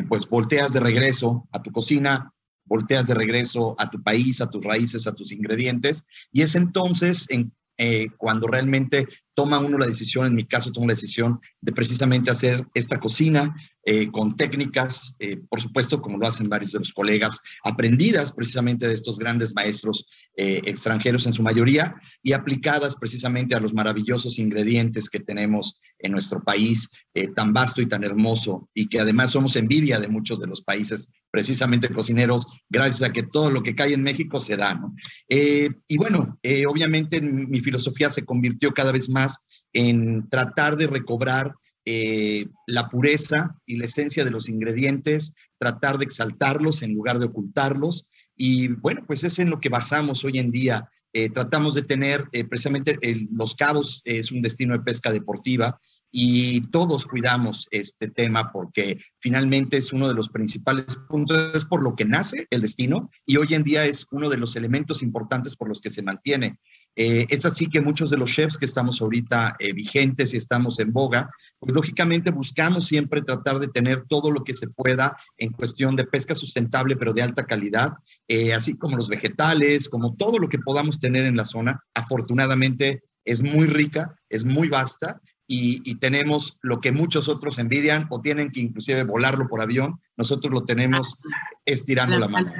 pues 0.07 0.28
volteas 0.28 0.75
de 0.75 0.80
regreso 0.80 1.49
a 1.50 1.62
tu 1.62 1.73
cocina 1.73 2.30
volteas 2.71 3.07
de 3.09 3.15
regreso 3.15 3.75
a 3.79 3.91
tu 3.91 4.03
país, 4.03 4.41
a 4.41 4.49
tus 4.49 4.65
raíces, 4.65 5.07
a 5.07 5.12
tus 5.12 5.33
ingredientes, 5.33 6.07
y 6.33 6.43
es 6.43 6.55
entonces 6.55 7.27
en, 7.29 7.53
eh, 7.83 8.11
cuando 8.19 8.47
realmente 8.47 9.09
toma 9.33 9.59
uno 9.59 9.79
la 9.79 9.87
decisión, 9.87 10.27
en 10.27 10.35
mi 10.35 10.45
caso 10.45 10.71
tomo 10.71 10.87
la 10.87 10.93
decisión 10.93 11.41
de 11.62 11.73
precisamente 11.73 12.31
hacer 12.31 12.67
esta 12.75 13.00
cocina 13.00 13.57
eh, 13.87 14.11
con 14.11 14.37
técnicas, 14.37 15.17
eh, 15.19 15.39
por 15.49 15.62
supuesto, 15.62 16.03
como 16.03 16.19
lo 16.19 16.27
hacen 16.27 16.50
varios 16.50 16.73
de 16.73 16.81
los 16.81 16.93
colegas, 16.93 17.41
aprendidas 17.65 18.33
precisamente 18.33 18.87
de 18.87 18.93
estos 18.93 19.19
grandes 19.19 19.55
maestros 19.55 20.07
extranjeros 20.37 21.27
en 21.27 21.35
su 21.35 21.43
mayoría 21.43 21.97
y 22.23 22.33
aplicadas 22.33 22.95
precisamente 22.95 23.55
a 23.55 23.61
los 23.61 23.75
maravillosos 23.75 24.39
ingredientes 24.39 25.11
que 25.11 25.21
tenemos 25.21 25.81
en 25.99 26.12
nuestro 26.12 26.43
país 26.43 26.89
tan 27.35 27.53
vasto 27.53 27.83
y 27.83 27.87
tan 27.87 28.05
hermoso 28.05 28.71
y 28.73 28.89
que 28.89 29.00
además 29.00 29.33
somos 29.33 29.57
envidia 29.57 30.00
de 30.00 30.09
muchos 30.09 30.41
de 30.41 30.47
los 30.47 30.62
países 30.62 31.11
precisamente 31.30 31.88
cocineros, 31.88 32.46
gracias 32.68 33.02
a 33.02 33.12
que 33.12 33.22
todo 33.22 33.50
lo 33.50 33.62
que 33.62 33.75
cae 33.75 33.94
en 33.94 34.02
México 34.02 34.40
se 34.40 34.56
da, 34.56 34.75
¿no? 34.75 34.94
y 35.28 35.96
bueno, 35.96 36.38
obviamente 36.68 37.20
mi 37.20 37.60
filosofía 37.60 38.10
se 38.10 38.25
convirtió 38.25 38.72
cada 38.72 38.92
vez 38.92 39.08
más 39.08 39.44
en 39.72 40.28
tratar 40.28 40.76
de 40.76 40.87
recobrar 40.87 41.54
eh, 41.87 42.46
la 42.66 42.88
pureza 42.88 43.56
y 43.64 43.76
la 43.76 43.87
esencia 43.87 44.25
de 44.25 44.30
los 44.30 44.49
ingredientes, 44.49 45.32
tratar 45.58 45.99
de 45.99 46.04
exaltarlos 46.04 46.82
en 46.82 46.94
lugar 46.94 47.18
de 47.18 47.26
ocultarlos. 47.26 48.06
Y 48.37 48.68
bueno, 48.68 49.02
pues 49.06 49.25
es 49.25 49.38
en 49.38 49.50
lo 49.50 49.60
que 49.60 49.70
basamos 49.70 50.25
hoy 50.25 50.38
en 50.38 50.50
día. 50.50 50.88
Eh, 51.12 51.30
tratamos 51.30 51.75
de 51.75 51.82
tener 51.82 52.28
eh, 52.32 52.44
precisamente 52.44 52.99
Los 53.32 53.56
Cabos 53.56 54.02
es 54.04 54.30
un 54.30 54.42
destino 54.42 54.75
de 54.75 54.84
pesca 54.84 55.10
deportiva 55.10 55.80
y 56.11 56.62
todos 56.69 57.07
cuidamos 57.07 57.69
este 57.71 58.09
tema 58.09 58.50
porque 58.52 58.99
finalmente 59.21 59.76
es 59.76 59.93
uno 59.93 60.09
de 60.09 60.14
los 60.14 60.29
principales 60.29 60.97
puntos, 61.09 61.55
es 61.55 61.64
por 61.64 61.83
lo 61.83 61.95
que 61.95 62.05
nace 62.05 62.47
el 62.50 62.62
destino 62.62 63.11
y 63.26 63.37
hoy 63.37 63.55
en 63.55 63.62
día 63.62 63.85
es 63.85 64.07
uno 64.11 64.29
de 64.29 64.37
los 64.37 64.57
elementos 64.57 65.02
importantes 65.02 65.55
por 65.57 65.69
los 65.69 65.81
que 65.81 65.90
se 65.90 66.02
mantiene. 66.02 66.59
Eh, 66.97 67.26
es 67.29 67.47
así 67.47 67.69
que 67.69 67.81
muchos 67.81 68.11
de 68.11 68.17
los 68.17 68.33
chefs 68.33 68.59
que 68.59 68.64
estamos 68.64 69.00
ahorita 69.00 69.55
eh, 69.61 69.73
vigentes 69.73 70.35
y 70.35 70.37
estamos 70.37 70.81
en 70.81 70.93
boga, 70.93 71.31
pues 71.59 71.73
lógicamente 71.73 72.31
buscamos 72.31 72.87
siempre 72.87 73.23
tratar 73.23 73.61
de 73.61 73.69
tener 73.69 74.07
todo 74.09 74.31
lo 74.31 74.43
que 74.43 74.55
se 74.55 74.69
pueda 74.69 75.17
en 75.38 75.52
cuestión 75.52 75.95
de 75.95 76.05
pesca 76.05 76.35
sustentable, 76.35 76.97
pero 76.97 77.12
de 77.12 77.23
alta 77.23 77.47
calidad, 77.47 77.93
eh, 78.26 78.52
así 78.52 78.76
como 78.76 78.97
los 78.97 79.09
vegetales, 79.09 79.88
como 79.88 80.17
todo 80.17 80.38
lo 80.38 80.49
que 80.49 80.59
podamos 80.59 80.99
tener 80.99 81.26
en 81.26 81.37
la 81.37 81.45
zona. 81.45 81.81
Afortunadamente 81.95 83.05
es 83.25 83.43
muy 83.43 83.67
rica, 83.67 84.17
es 84.29 84.45
muy 84.45 84.69
vasta 84.69 85.21
y, 85.52 85.97
tenemos 85.97 86.59
lo 86.62 86.80
que 86.80 86.92
muchos 86.92 87.28
otros 87.28 87.59
envidian 87.59 88.07
o 88.11 88.21
tienen 88.21 88.52
que 88.52 88.61
inclusive 88.61 89.02
volarlo 89.02 89.49
por 89.49 89.61
avión, 89.61 90.00
nosotros 90.16 90.52
lo 90.52 90.64
tenemos 90.64 91.16
estirando 91.64 92.21
la 92.21 92.28
mano 92.28 92.52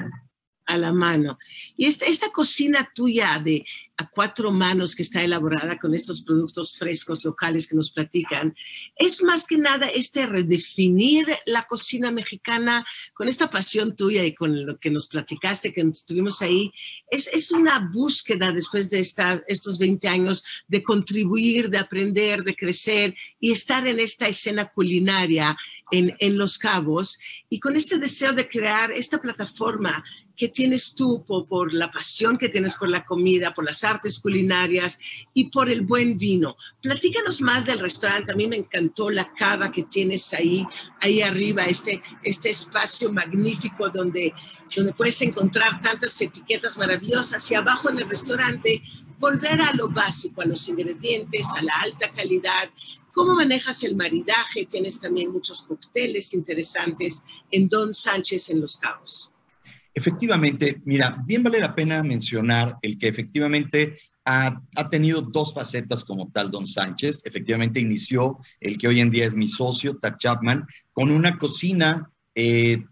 a 0.71 0.79
la 0.79 0.93
mano. 0.93 1.39
Y 1.77 1.87
esta, 1.87 2.07
esta 2.07 2.31
cocina 2.31 2.91
tuya 2.95 3.41
de 3.43 3.65
a 4.01 4.09
cuatro 4.09 4.51
manos 4.51 4.97
que 4.97 5.03
está 5.03 5.23
elaborada 5.23 5.79
con 5.79 5.95
estos 5.95 6.23
productos 6.23 6.79
frescos 6.79 7.23
locales 7.23 7.67
que 7.67 7.77
nos 7.77 7.91
platican, 7.91 8.57
es 8.97 9.23
más 9.23 9.47
que 9.47 9.59
nada 9.59 9.89
este 9.89 10.25
redefinir 10.25 11.27
la 11.45 11.65
cocina 11.65 12.11
mexicana 12.11 12.83
con 13.13 13.29
esta 13.29 13.51
pasión 13.51 13.95
tuya 13.95 14.25
y 14.25 14.35
con 14.35 14.65
lo 14.65 14.79
que 14.79 14.91
nos 14.91 15.07
platicaste, 15.07 15.75
que 15.75 15.83
estuvimos 15.83 16.41
ahí. 16.41 16.73
Es, 17.11 17.27
es 17.27 17.51
una 17.51 17.91
búsqueda 17.93 18.53
después 18.53 18.89
de 18.89 19.01
esta, 19.01 19.43
estos 19.47 19.79
20 19.79 20.09
años 20.09 20.45
de 20.67 20.83
contribuir, 20.83 21.69
de 21.69 21.79
aprender, 21.79 22.43
de 22.43 22.57
crecer 22.57 23.15
y 23.39 23.51
estar 23.51 23.87
en 23.87 24.01
esta 24.01 24.29
escena 24.29 24.71
culinaria 24.71 25.55
en, 25.91 26.17
en 26.21 26.39
Los 26.39 26.57
Cabos 26.57 27.19
y 27.51 27.61
con 27.61 27.77
este 27.77 27.99
deseo 27.99 28.33
de 28.33 28.49
crear 28.49 28.93
esta 28.93 29.21
plataforma 29.21 30.03
que 30.41 30.49
tienes 30.49 30.95
tú 30.95 31.23
por, 31.27 31.75
la 31.75 31.91
pasión 31.91 32.39
que 32.39 32.49
tienes 32.49 32.73
por 32.73 32.89
la 32.89 33.05
comida, 33.05 33.53
por 33.53 33.63
las 33.63 33.85
artes 33.85 34.19
culinarias 34.19 34.99
y 35.35 35.51
por 35.51 35.69
el 35.69 35.83
buen 35.83 36.17
vino. 36.17 36.57
Platícanos 36.81 37.43
más 37.43 37.67
del 37.67 37.79
restaurante. 37.79 38.33
A 38.33 38.37
mí 38.37 38.47
me 38.47 38.57
encantó 38.57 39.11
la 39.11 39.35
cava 39.35 39.71
que 39.71 39.83
tienes 39.83 40.33
ahí, 40.33 40.67
ahí 41.03 41.21
arriba, 41.21 41.67
este, 41.67 42.01
este 42.23 42.49
espacio 42.49 43.13
magnífico 43.13 43.91
donde, 43.91 44.33
donde 44.75 44.95
puedes 44.95 45.21
encontrar 45.21 45.83
tantas 45.83 46.19
etiquetas 46.23 46.79
maravillosas 46.79 47.51
y 47.51 47.55
abajo 47.55 47.91
en 47.91 47.99
el 47.99 48.09
restaurante 48.09 48.83
volver 49.19 49.61
a 49.61 49.75
lo 49.75 49.91
básico, 49.91 50.41
a 50.41 50.47
los 50.47 50.67
ingredientes, 50.71 51.49
a 51.55 51.61
la 51.61 51.75
alta 51.83 52.11
calidad. 52.13 52.71
¿Cómo 53.13 53.35
manejas 53.35 53.83
el 53.83 53.95
maridaje? 53.95 54.65
Tienes 54.65 55.01
también 55.01 55.33
muchos 55.33 55.61
cócteles 55.61 56.33
interesantes 56.33 57.25
en 57.51 57.69
Don 57.69 57.93
Sánchez 57.93 58.49
en 58.49 58.63
Los 58.63 58.79
Cabos. 58.79 59.30
Efectivamente, 59.93 60.81
mira, 60.85 61.23
bien 61.27 61.43
vale 61.43 61.61
la 61.61 61.75
pena 61.75 62.03
mencionar 62.03 62.77
el 62.83 62.99
que 62.99 63.09
efectivamente 63.09 63.99
ha, 64.25 64.89
tenido 64.91 65.23
dos 65.23 65.53
facetas 65.53 66.05
como 66.05 66.31
tal 66.31 66.51
Don 66.51 66.67
Sánchez. 66.67 67.23
Efectivamente 67.25 67.81
inició 67.81 68.39
el 68.61 68.79
que 68.79 68.89
hoy 68.89 69.01
en 69.01 69.11
día 69.11 69.27
es 69.27 69.35
mi 69.35 69.49
socio, 69.49 69.97
Tad 69.97 70.17
Chapman, 70.19 70.67
con 70.93 71.11
una 71.11 71.39
cocina 71.39 72.11
eh, 72.35 72.85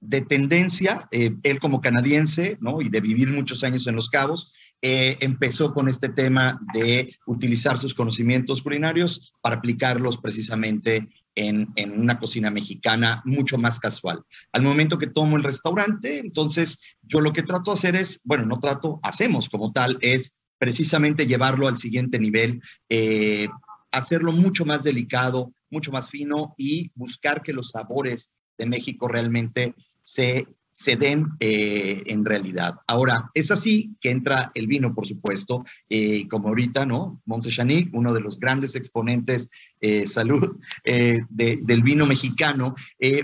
de 0.00 0.20
tendencia, 0.22 1.08
eh, 1.10 1.36
él 1.42 1.60
como 1.60 1.80
canadiense, 1.80 2.56
¿no? 2.60 2.80
Y 2.80 2.88
de 2.88 3.00
vivir 3.00 3.30
muchos 3.30 3.64
años 3.64 3.86
en 3.86 3.96
Los 3.96 4.08
Cabos, 4.08 4.52
eh, 4.80 5.16
empezó 5.20 5.74
con 5.74 5.88
este 5.88 6.08
tema 6.08 6.60
de 6.72 7.16
utilizar 7.26 7.78
sus 7.78 7.94
conocimientos 7.94 8.62
culinarios 8.62 9.34
para 9.40 9.56
aplicarlos 9.56 10.18
precisamente 10.18 11.08
en, 11.38 12.00
una 12.00 12.18
cocina 12.18 12.50
mexicana 12.50 13.22
mucho 13.24 13.58
más 13.58 13.78
casual. 13.78 14.22
Al 14.52 14.62
momento 14.62 14.98
que 14.98 15.06
tomo 15.06 15.36
el 15.36 15.44
restaurante, 15.44 16.18
entonces 16.18 16.80
yo 17.02 17.20
lo 17.20 17.32
que 17.32 17.42
trato 17.42 17.70
de 17.70 17.78
hacer 17.78 17.96
es, 17.96 18.20
bueno, 18.24 18.44
no 18.44 18.58
trato, 18.58 18.98
hacemos 19.02 19.48
como 19.48 19.72
tal, 19.72 19.98
es 20.00 20.40
precisamente 20.58 21.26
llevarlo 21.26 21.68
al 21.68 21.76
siguiente 21.76 22.18
nivel, 22.18 22.60
eh, 22.88 23.48
hacerlo 23.92 24.32
mucho 24.32 24.64
más 24.64 24.82
delicado, 24.82 25.52
mucho 25.70 25.92
más 25.92 26.10
fino 26.10 26.54
y 26.56 26.90
buscar 26.94 27.42
que 27.42 27.52
los 27.52 27.70
sabores 27.70 28.32
de 28.58 28.66
México 28.66 29.06
realmente 29.06 29.74
se, 30.02 30.46
se 30.78 30.94
den 30.94 31.26
eh, 31.40 32.04
en 32.06 32.24
realidad. 32.24 32.76
Ahora, 32.86 33.32
es 33.34 33.50
así 33.50 33.96
que 34.00 34.12
entra 34.12 34.52
el 34.54 34.68
vino, 34.68 34.94
por 34.94 35.08
supuesto, 35.08 35.64
eh, 35.88 36.28
como 36.28 36.48
ahorita, 36.48 36.86
¿no? 36.86 37.20
Montechanic, 37.26 37.90
uno 37.92 38.14
de 38.14 38.20
los 38.20 38.38
grandes 38.38 38.76
exponentes, 38.76 39.50
eh, 39.80 40.06
salud, 40.06 40.56
del 40.84 41.82
vino 41.82 42.06
mexicano. 42.06 42.76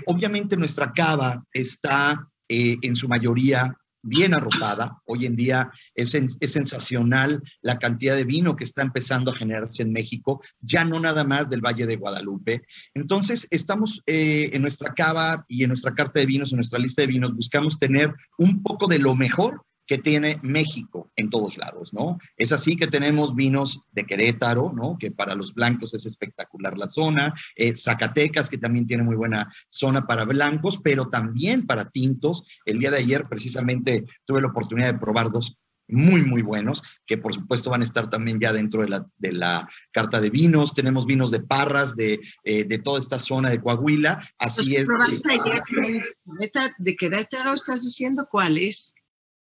obviamente 0.05 0.57
nuestra 0.57 0.91
cava 0.91 1.45
está 1.53 2.27
en 2.47 2.95
su 2.95 3.07
mayoría 3.07 3.73
bien 4.05 4.35
arropada. 4.35 5.01
Hoy 5.05 5.25
en 5.25 5.35
día 5.35 5.71
es, 5.95 6.13
es, 6.15 6.51
sensacional 6.51 7.41
la 7.61 7.79
cantidad 7.79 8.15
de 8.15 8.23
vino 8.23 8.55
que 8.55 8.63
está 8.63 8.81
empezando 8.81 9.31
a 9.31 9.35
generarse 9.35 9.83
en 9.83 9.91
México, 9.91 10.41
ya 10.61 10.85
no 10.85 10.99
nada 10.99 11.23
más 11.23 11.49
del 11.49 11.61
Valle 11.61 11.85
de 11.85 11.97
Guadalupe. 11.97 12.61
Entonces, 12.93 13.47
estamos 13.49 14.01
eh, 14.05 14.51
en 14.53 14.61
nuestra 14.61 14.93
cava 14.93 15.43
y 15.47 15.63
en 15.63 15.69
nuestra 15.69 15.93
carta 15.93 16.19
de 16.19 16.27
vinos, 16.27 16.53
en 16.53 16.57
nuestra 16.57 16.79
lista 16.79 17.01
de 17.01 17.07
vinos, 17.07 17.35
buscamos 17.35 17.77
tener 17.77 18.13
un 18.37 18.61
poco 18.61 18.87
de 18.87 18.99
lo 18.99 19.15
mejor 19.15 19.65
que 19.87 19.97
tiene 19.97 20.39
México 20.41 21.11
en 21.15 21.29
todos 21.29 21.57
lados, 21.57 21.93
¿no? 21.93 22.17
Es 22.37 22.51
así 22.51 22.75
que 22.75 22.87
tenemos 22.87 23.35
vinos 23.35 23.81
de 23.91 24.05
Querétaro, 24.05 24.73
¿no? 24.73 24.97
Que 24.97 25.11
para 25.11 25.35
los 25.35 25.53
blancos 25.53 25.93
es 25.93 26.05
espectacular 26.05 26.77
la 26.77 26.87
zona, 26.87 27.33
eh, 27.55 27.75
Zacatecas, 27.75 28.49
que 28.49 28.57
también 28.57 28.87
tiene 28.87 29.03
muy 29.03 29.15
buena 29.15 29.51
zona 29.69 30.07
para 30.07 30.25
blancos, 30.25 30.79
pero 30.83 31.09
también 31.09 31.65
para 31.65 31.89
tintos. 31.89 32.45
El 32.65 32.79
día 32.79 32.91
de 32.91 32.97
ayer 32.97 33.27
precisamente 33.29 34.05
tuve 34.25 34.41
la 34.41 34.47
oportunidad 34.47 34.93
de 34.93 34.99
probar 34.99 35.29
dos 35.29 35.57
muy, 35.87 36.23
muy 36.23 36.41
buenos, 36.41 36.81
que 37.05 37.17
por 37.17 37.33
supuesto 37.33 37.69
van 37.69 37.81
a 37.81 37.83
estar 37.83 38.09
también 38.09 38.39
ya 38.39 38.51
dentro 38.51 38.81
de 38.81 38.89
la, 38.89 39.05
de 39.17 39.31
la 39.31 39.69
carta 39.91 40.19
de 40.19 40.29
vinos. 40.29 40.73
Tenemos 40.73 41.05
vinos 41.05 41.31
de 41.31 41.41
Parras, 41.41 41.95
de, 41.95 42.19
eh, 42.43 42.63
de 42.63 42.79
toda 42.79 42.99
esta 42.99 43.19
zona 43.19 43.49
de 43.49 43.61
Coahuila. 43.61 44.23
Así 44.39 44.73
pues, 44.73 44.89
es. 44.89 46.61
¿De 46.79 46.95
Querétaro 46.95 47.53
estás 47.53 47.83
diciendo 47.83 48.27
cuál 48.29 48.57
es? 48.57 48.95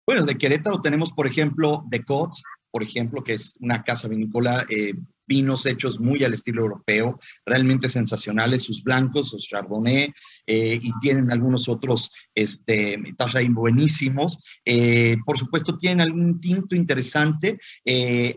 Bueno, 0.09 0.25
de 0.25 0.39
Querétaro 0.39 0.81
tenemos, 0.81 1.13
por 1.13 1.27
ejemplo, 1.27 1.83
de 1.87 2.03
Cot, 2.03 2.31
por 2.71 2.81
ejemplo, 2.81 3.23
que 3.23 3.33
es 3.33 3.55
una 3.59 3.83
casa 3.83 4.07
vinícola, 4.07 4.65
eh, 4.67 4.93
vinos 5.27 5.67
hechos 5.67 5.99
muy 5.99 6.23
al 6.23 6.33
estilo 6.33 6.63
europeo, 6.63 7.19
realmente 7.45 7.87
sensacionales, 7.87 8.63
sus 8.63 8.83
blancos, 8.83 9.29
sus 9.29 9.47
chardonnay, 9.47 10.11
eh, 10.47 10.79
y 10.81 10.91
tienen 10.99 11.31
algunos 11.31 11.69
otros 11.69 12.11
este, 12.33 12.99
buenísimos. 13.51 14.39
Eh, 14.65 15.17
por 15.27 15.37
supuesto, 15.37 15.77
tienen 15.77 16.01
algún 16.01 16.41
tinto 16.41 16.75
interesante, 16.75 17.59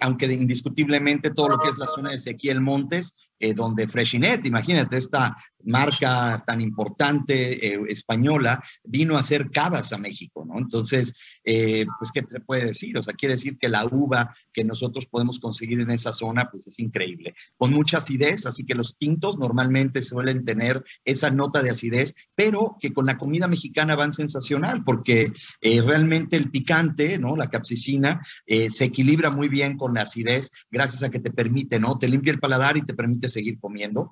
aunque 0.03 0.27
indiscutiblemente 0.27 1.31
todo 1.31 1.49
lo 1.49 1.59
que 1.59 1.71
es 1.71 1.79
la 1.79 1.87
zona 1.87 2.11
de 2.11 2.17
Ezequiel 2.17 2.61
Montes, 2.61 3.15
donde 3.57 3.89
Freshinet, 3.89 4.47
imagínate, 4.47 4.97
esta 4.99 5.37
marca 5.65 6.45
tan 6.47 6.61
importante 6.61 7.91
española, 7.91 8.63
vino 8.85 9.17
a 9.17 9.21
hacer 9.21 9.51
cavas 9.51 9.93
a 9.93 9.99
México, 9.99 10.45
¿no? 10.47 10.59
Entonces, 10.59 11.15
eh, 11.45 11.87
pues, 11.99 12.11
¿qué 12.13 12.23
te 12.23 12.41
puede 12.41 12.67
decir? 12.67 12.97
O 12.99 13.03
sea, 13.03 13.15
quiere 13.15 13.35
decir 13.35 13.59
que 13.59 13.69
la 13.69 13.85
uva 13.85 14.35
que 14.53 14.65
nosotros 14.65 15.07
podemos 15.07 15.41
conseguir 15.41 15.81
en 15.81 15.91
esa 15.91 16.13
zona, 16.13 16.51
pues 16.51 16.67
es 16.67 16.79
increíble. 16.79 17.35
Con 17.57 17.73
mucha 17.73 17.99
acidez, 17.99 18.47
así 18.47 18.65
que 18.65 18.75
los 18.75 18.97
tintos 18.97 19.39
normalmente 19.39 20.03
suelen 20.03 20.45
tener 20.45 20.85
esa 21.05 21.31
nota 21.31 21.63
de 21.63 21.71
acidez, 21.71 22.15
pero 22.35 22.77
que 22.81 22.93
con 22.93 23.07
la 23.07 23.19
comida 23.19 23.49
mexicana 23.49 23.97
van 23.97 24.13
sensacional, 24.13 24.85
porque 24.85 25.33
eh, 25.61 25.83
realmente 25.83 26.37
el 26.37 26.51
picante, 26.51 27.19
¿no? 27.19 27.37
La 27.37 27.49
capsicina 27.49 28.21
eh, 28.47 28.71
se 28.71 28.85
equilibra 28.85 29.31
muy 29.31 29.49
bien 29.49 29.77
con 29.77 29.95
la 29.95 30.03
acidez, 30.03 30.51
gracias 30.71 31.03
a 31.03 31.11
que 31.11 31.21
te 31.21 31.31
permite, 31.31 31.81
¿no? 31.81 31.99
Te 31.99 32.09
limpia 32.09 32.33
el 32.33 32.41
paladar 32.41 32.77
y 32.77 32.83
te 32.83 32.95
permite 32.95 33.29
seguir 33.29 33.59
comiendo. 33.59 34.11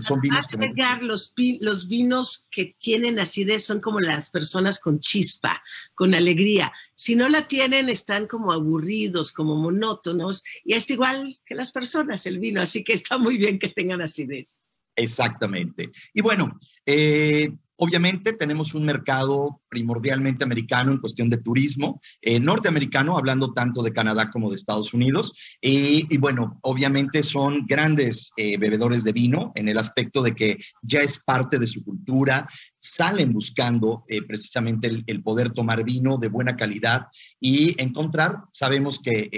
son 0.00 0.20
vinos... 0.20 0.46
Que 0.46 1.04
los, 1.04 1.34
los 1.60 1.88
vinos 1.88 2.46
que 2.50 2.76
tienen 2.78 3.18
acidez 3.18 3.64
son 3.64 3.80
como 3.80 4.00
las 4.00 4.30
personas 4.30 4.80
con 4.80 5.00
chispa, 5.00 5.62
con 5.94 6.14
alegría 6.14 6.65
si 6.94 7.14
no 7.14 7.28
la 7.28 7.48
tienen, 7.48 7.88
están 7.88 8.26
como 8.26 8.52
aburridos, 8.52 9.32
como 9.32 9.56
monótonos, 9.56 10.42
y 10.64 10.74
es 10.74 10.90
igual 10.90 11.38
que 11.44 11.54
las 11.54 11.72
personas, 11.72 12.26
el 12.26 12.38
vino, 12.38 12.60
así 12.60 12.84
que 12.84 12.92
está 12.92 13.18
muy 13.18 13.36
bien 13.36 13.58
que 13.58 13.68
tengan 13.68 14.02
acidez. 14.02 14.64
Exactamente. 14.96 15.90
Y 16.14 16.22
bueno, 16.22 16.58
eh, 16.86 17.50
Obviamente 17.78 18.32
tenemos 18.32 18.74
un 18.74 18.86
mercado 18.86 19.60
primordialmente 19.68 20.44
americano 20.44 20.92
en 20.92 20.98
cuestión 20.98 21.28
de 21.28 21.36
turismo, 21.36 22.00
eh, 22.22 22.40
norteamericano, 22.40 23.18
hablando 23.18 23.52
tanto 23.52 23.82
de 23.82 23.92
Canadá 23.92 24.30
como 24.30 24.48
de 24.48 24.56
Estados 24.56 24.94
Unidos. 24.94 25.36
Y, 25.60 26.16
bueno, 26.16 26.58
obviamente 26.62 27.22
son 27.22 27.66
grandes 27.66 28.32
eh, 28.38 28.56
bebedores 28.56 29.04
de 29.04 29.12
vino 29.12 29.52
en 29.56 29.68
el 29.68 29.76
aspecto 29.76 30.22
de 30.22 30.34
que 30.34 30.58
ya 30.82 31.00
es 31.00 31.22
parte 31.22 31.58
de 31.58 31.66
su 31.66 31.84
cultura, 31.84 32.48
salen 32.92 33.32
buscando 33.32 34.04
eh, 34.08 34.22
precisamente 34.22 34.86
el, 35.06 35.22
poder 35.22 35.50
tomar 35.50 35.84
vino 35.84 36.18
de 36.18 36.28
buena 36.28 36.56
calidad 36.56 37.06
y 37.40 37.80
encontrar, 37.82 38.44
sabemos 38.52 39.00
que 39.00 39.28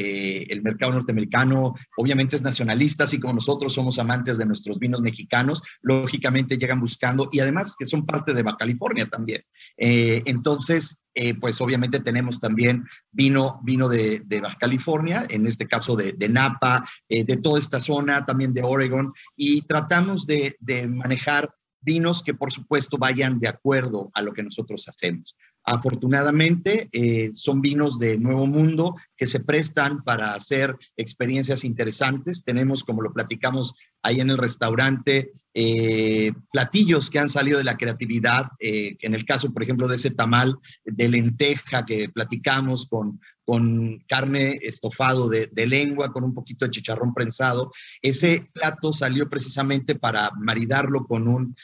el 0.48 0.62
mercado 0.62 0.92
norteamericano 0.92 1.74
obviamente 1.96 2.36
es 2.36 2.42
nacionalista, 2.42 3.04
así 3.04 3.18
como 3.18 3.34
nosotros 3.34 3.72
somos 3.72 3.98
amantes 3.98 4.38
de 4.38 4.46
nuestros 4.46 4.78
vinos 4.78 5.00
mexicanos, 5.00 5.62
lógicamente 5.82 6.56
llegan 6.56 6.80
buscando 6.80 7.28
y 7.32 7.40
además 7.40 7.74
que 7.78 7.86
son 7.86 8.06
parte 8.06 8.34
de 8.34 8.42
Baja 8.42 8.58
California 8.58 9.06
también. 9.06 9.42
Eh, 9.76 10.22
entonces, 10.26 11.02
eh, 11.14 11.34
pues 11.34 11.60
obviamente 11.60 12.00
tenemos 12.00 12.38
también 12.38 12.84
vino, 13.10 13.60
vino 13.64 13.88
de, 13.88 14.22
Baja 14.40 14.56
California, 14.58 15.26
en 15.28 15.46
este 15.46 15.66
caso 15.66 15.96
de, 15.96 16.14
Napa, 16.28 16.84
eh, 17.08 17.24
de 17.24 17.36
toda 17.36 17.58
esta 17.58 17.80
zona, 17.80 18.24
también 18.24 18.54
de 18.54 18.62
Oregon, 18.62 19.12
y 19.36 19.62
tratamos 19.62 20.26
de 20.26 20.56
manejar 20.88 21.50
vinos 21.80 22.22
que 22.22 22.34
por 22.34 22.52
supuesto 22.52 22.98
vayan 22.98 23.38
de 23.38 23.48
acuerdo 23.48 24.10
a 24.14 24.22
lo 24.22 24.32
que 24.32 24.42
nosotros 24.42 24.88
hacemos. 24.88 25.36
Afortunadamente, 25.64 26.88
eh, 26.92 27.30
son 27.34 27.60
vinos 27.60 27.98
de 27.98 28.16
Nuevo 28.16 28.46
Mundo 28.46 28.96
que 29.16 29.26
se 29.26 29.40
prestan 29.40 30.02
para 30.02 30.32
hacer 30.32 30.74
experiencias 30.96 31.62
interesantes. 31.62 32.42
Tenemos, 32.42 32.84
como 32.84 33.02
lo 33.02 33.12
platicamos 33.12 33.74
ahí 34.02 34.20
en 34.20 34.30
el 34.30 34.38
restaurante, 34.38 35.30
eh, 35.52 36.32
platillos 36.52 37.10
que 37.10 37.18
han 37.18 37.28
salido 37.28 37.58
de 37.58 37.64
la 37.64 37.76
creatividad. 37.76 38.46
Eh, 38.60 38.96
en 39.00 39.14
el 39.14 39.26
caso, 39.26 39.52
por 39.52 39.62
ejemplo, 39.62 39.88
de 39.88 39.96
ese 39.96 40.10
tamal 40.10 40.56
de 40.84 41.08
lenteja 41.08 41.84
que 41.84 42.08
platicamos 42.08 42.86
con, 42.86 43.20
con 43.48 44.04
carne 44.06 44.58
estofado 44.60 45.26
de, 45.26 45.66
lengua, 45.66 46.12
con 46.12 46.22
un 46.22 46.34
poquito 46.34 46.66
de 46.66 46.70
chicharrón 46.70 47.14
prensado. 47.14 47.72
Ese 48.02 48.46
plato 48.52 48.92
salió 48.92 49.30
precisamente 49.30 49.94
para 49.94 50.30
maridarlo 50.38 51.06
con 51.06 51.26
un 51.26 51.56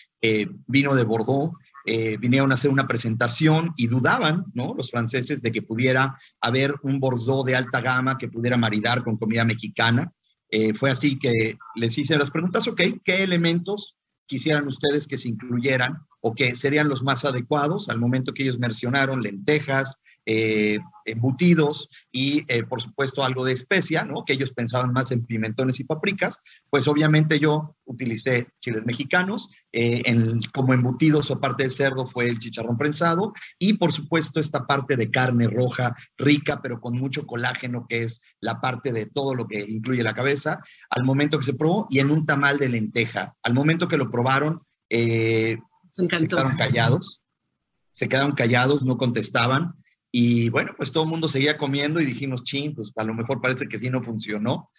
vino 0.67 0.95
de 0.95 1.05
Bordeaux 1.05 1.53
eh, 1.87 2.17
vinieron 2.17 2.51
a 2.51 2.55
hacer 2.55 2.71
una 2.71 2.87
presentación 2.87 3.75
y 3.77 3.89
dudaban, 3.89 4.47
¿no? 4.55 4.75
Los 4.75 4.91
franceses 4.91 5.43
de 5.43 5.53
que 5.53 5.61
pudiera 5.61 6.19
haber 6.41 6.75
un 6.83 6.99
Bordeaux 6.99 7.45
de 7.45 7.55
alta 7.55 7.83
gama 7.83 8.17
que 8.17 8.29
pudiera 8.29 8.57
maridar 8.57 9.05
con 9.05 9.19
comida 9.19 9.45
mexicana. 9.45 10.11
Eh, 10.49 10.73
fue 10.73 10.91
así 10.91 11.19
que 11.19 11.59
les 11.75 11.99
hice 11.99 12.17
las 12.17 12.31
preguntas, 12.31 12.67
ok, 12.69 12.81
¿qué 13.05 13.23
elementos 13.23 13.99
quisieran 14.25 14.67
ustedes 14.67 15.07
que 15.07 15.19
se 15.19 15.29
incluyeran 15.29 15.99
o 16.23 16.35
que 16.35 16.55
serían 16.55 16.89
los 16.89 17.03
más 17.03 17.27
adecuados 17.27 17.91
al 17.91 18.01
momento 18.01 18.33
que 18.33 18.45
ellos 18.45 18.59
mencionaron 18.59 19.23
lentejas, 19.23 19.99
eh, 20.27 20.79
embutidos 21.05 21.91
y, 22.11 22.45
eh, 22.49 22.63
por 22.63 22.81
supuesto, 22.81 23.23
algo 23.23 23.45
de 23.45 23.53
especia, 23.53 24.05
¿no? 24.05 24.25
Que 24.25 24.33
ellos 24.33 24.55
pensaban 24.55 24.91
más 24.91 25.13
en 25.13 25.27
pimentones 25.27 25.79
y 25.81 25.85
paprikas. 25.85 26.41
Pues 26.71 26.89
obviamente 26.89 27.39
yo 27.39 27.77
utilicé 27.85 28.49
chiles 28.61 28.87
mexicanos. 28.87 29.51
Eh, 29.71 30.01
en, 30.07 30.41
como 30.55 30.73
embutidos 30.73 31.31
o 31.31 31.41
parte 31.41 31.65
de 31.65 31.71
cerdo 31.71 32.07
fue 32.07 32.29
el 32.29 32.39
chicharrón 32.39 32.79
prensado 32.79 33.35
y, 33.59 33.75
por 33.75 33.93
supuesto, 33.93 34.41
esta 34.41 34.67
parte 34.67 34.97
de 34.97 35.11
carne 35.11 35.47
roja 35.47 35.95
rica, 36.17 36.63
pero 36.63 36.81
con 36.81 36.99
mucho 36.99 37.27
colágeno, 37.27 37.87
que 37.87 38.05
es 38.05 38.23
la 38.41 38.63
parte 38.63 38.95
de 38.95 39.05
todo 39.05 39.35
lo 39.35 39.47
que 39.47 39.61
incluye 39.61 40.03
la 40.03 40.15
cabeza, 40.15 40.63
al 40.89 41.05
momento 41.05 41.39
que 41.39 41.45
se 41.45 41.55
probó 41.55 41.87
y 41.91 41.99
en 41.99 42.11
un 42.11 42.25
tamal 42.25 42.59
de 42.59 42.71
lenteja. 42.71 43.35
Al 43.43 43.53
momento 43.53 43.89
que 43.89 43.99
lo 43.99 44.11
probaron, 44.11 44.63
se 44.89 45.59
quedaron 46.09 46.57
callados. 46.57 47.21
Se 47.93 48.09
quedaron 48.09 48.33
callados, 48.33 48.85
no 48.85 48.97
contestaban 48.97 49.84
y 50.17 50.49
bueno, 50.49 50.75
pues 50.77 50.93
todo 50.93 51.03
el 51.03 51.11
mundo 51.11 51.27
seguía 51.27 51.59
comiendo 51.59 52.01
y 52.01 52.05
dijimos, 52.05 52.45
ching, 52.45 52.73
pues 52.73 52.93
a 52.95 53.03
lo 53.03 53.15
mejor 53.15 53.41
parece 53.41 53.67
que 53.67 53.81
sí 53.81 53.91
no 53.91 54.01
funcionó. 54.01 54.71